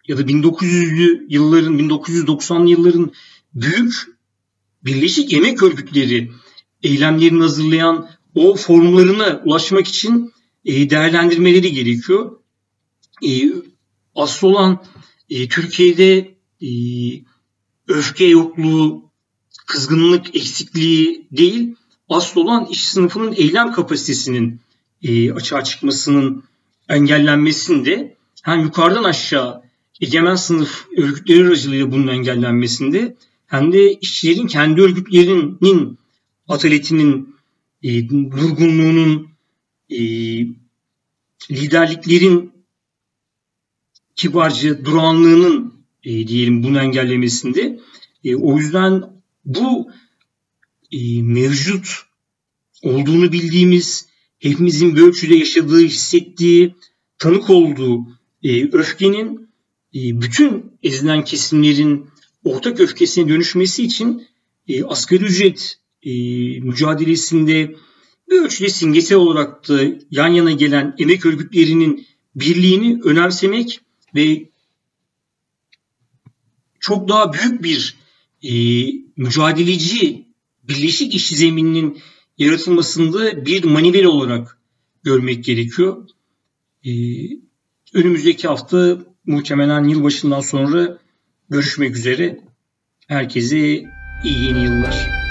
ya 0.07 0.17
da 0.17 0.21
1900'lü 0.21 1.25
yılların 1.29 1.79
1990'lı 1.79 2.69
yılların 2.69 3.11
büyük 3.53 3.93
Birleşik 4.85 5.33
Emek 5.33 5.63
Örgütleri 5.63 6.31
eylemlerini 6.83 7.41
hazırlayan 7.41 8.09
o 8.35 8.55
formlarına 8.55 9.41
ulaşmak 9.45 9.87
için 9.87 10.33
e, 10.65 10.89
değerlendirmeleri 10.89 11.73
gerekiyor. 11.73 12.39
E, 13.25 13.29
asıl 14.15 14.47
olan 14.47 14.83
e, 15.29 15.47
Türkiye'de 15.47 16.37
öfke 17.87 18.25
yokluğu, 18.25 19.11
kızgınlık 19.67 20.35
eksikliği 20.35 21.27
değil, 21.31 21.75
asıl 22.09 22.41
olan 22.41 22.65
iş 22.65 22.87
sınıfının 22.87 23.33
eylem 23.37 23.71
kapasitesinin 23.71 24.61
açığa 25.35 25.63
çıkmasının 25.63 26.43
engellenmesinde 26.89 28.17
hem 28.43 28.59
yukarıdan 28.59 29.03
aşağı 29.03 29.66
egemen 30.01 30.35
sınıf 30.35 30.87
örgütleri 30.97 31.47
aracılığıyla 31.47 31.91
bunun 31.91 32.07
engellenmesinde 32.07 33.15
hem 33.47 33.71
de 33.71 33.93
işçilerin 33.93 34.47
kendi 34.47 34.81
örgütlerinin 34.81 35.97
ataletinin 36.47 37.35
e, 37.83 38.09
durgunluğunun 38.09 39.29
e, 39.89 39.99
liderliklerin 41.51 42.51
kibarca 44.15 44.85
durağanlığının 44.85 45.73
e, 46.03 46.27
diyelim 46.27 46.63
bunu 46.63 46.79
engellemesinde 46.79 47.79
e, 48.23 48.35
o 48.35 48.57
yüzden 48.57 49.03
bu 49.45 49.91
e, 50.91 51.21
mevcut 51.21 52.05
olduğunu 52.83 53.31
bildiğimiz 53.31 54.07
hepimizin 54.39 54.95
bir 54.95 55.01
ölçüde 55.01 55.35
yaşadığı, 55.35 55.81
hissettiği, 55.81 56.75
tanık 57.17 57.49
olduğu 57.49 58.07
e, 58.43 58.63
öfkenin 58.71 59.46
bütün 59.93 60.71
ezilen 60.83 61.23
kesimlerin 61.23 62.09
ortak 62.43 62.79
öfkesine 62.79 63.29
dönüşmesi 63.29 63.83
için 63.83 64.27
e, 64.67 64.83
asgari 64.83 65.23
ücret 65.23 65.79
e, 66.03 66.11
mücadelesinde 66.59 67.75
bir 68.29 68.37
ölçüde 68.37 68.69
simgesel 68.69 69.17
olarak 69.17 69.69
da 69.69 69.79
yan 70.11 70.27
yana 70.27 70.51
gelen 70.51 70.95
emek 70.99 71.25
örgütlerinin 71.25 72.07
birliğini 72.35 73.01
önemsemek 73.03 73.79
ve 74.15 74.49
çok 76.79 77.09
daha 77.09 77.33
büyük 77.33 77.63
bir 77.63 77.97
e, 78.43 78.51
mücadeleci 79.17 80.25
birleşik 80.63 81.15
işçi 81.15 81.35
zemininin 81.35 81.99
yaratılmasında 82.37 83.45
bir 83.45 83.63
manivel 83.63 84.05
olarak 84.05 84.57
görmek 85.03 85.43
gerekiyor. 85.43 86.09
E, 86.85 86.91
önümüzdeki 87.93 88.47
hafta 88.47 88.99
muhtemelen 89.27 89.83
yılbaşından 89.83 90.41
sonra 90.41 90.97
görüşmek 91.49 91.95
üzere. 91.95 92.39
Herkese 93.07 93.57
iyi 94.23 94.43
yeni 94.43 94.63
yıllar. 94.63 95.26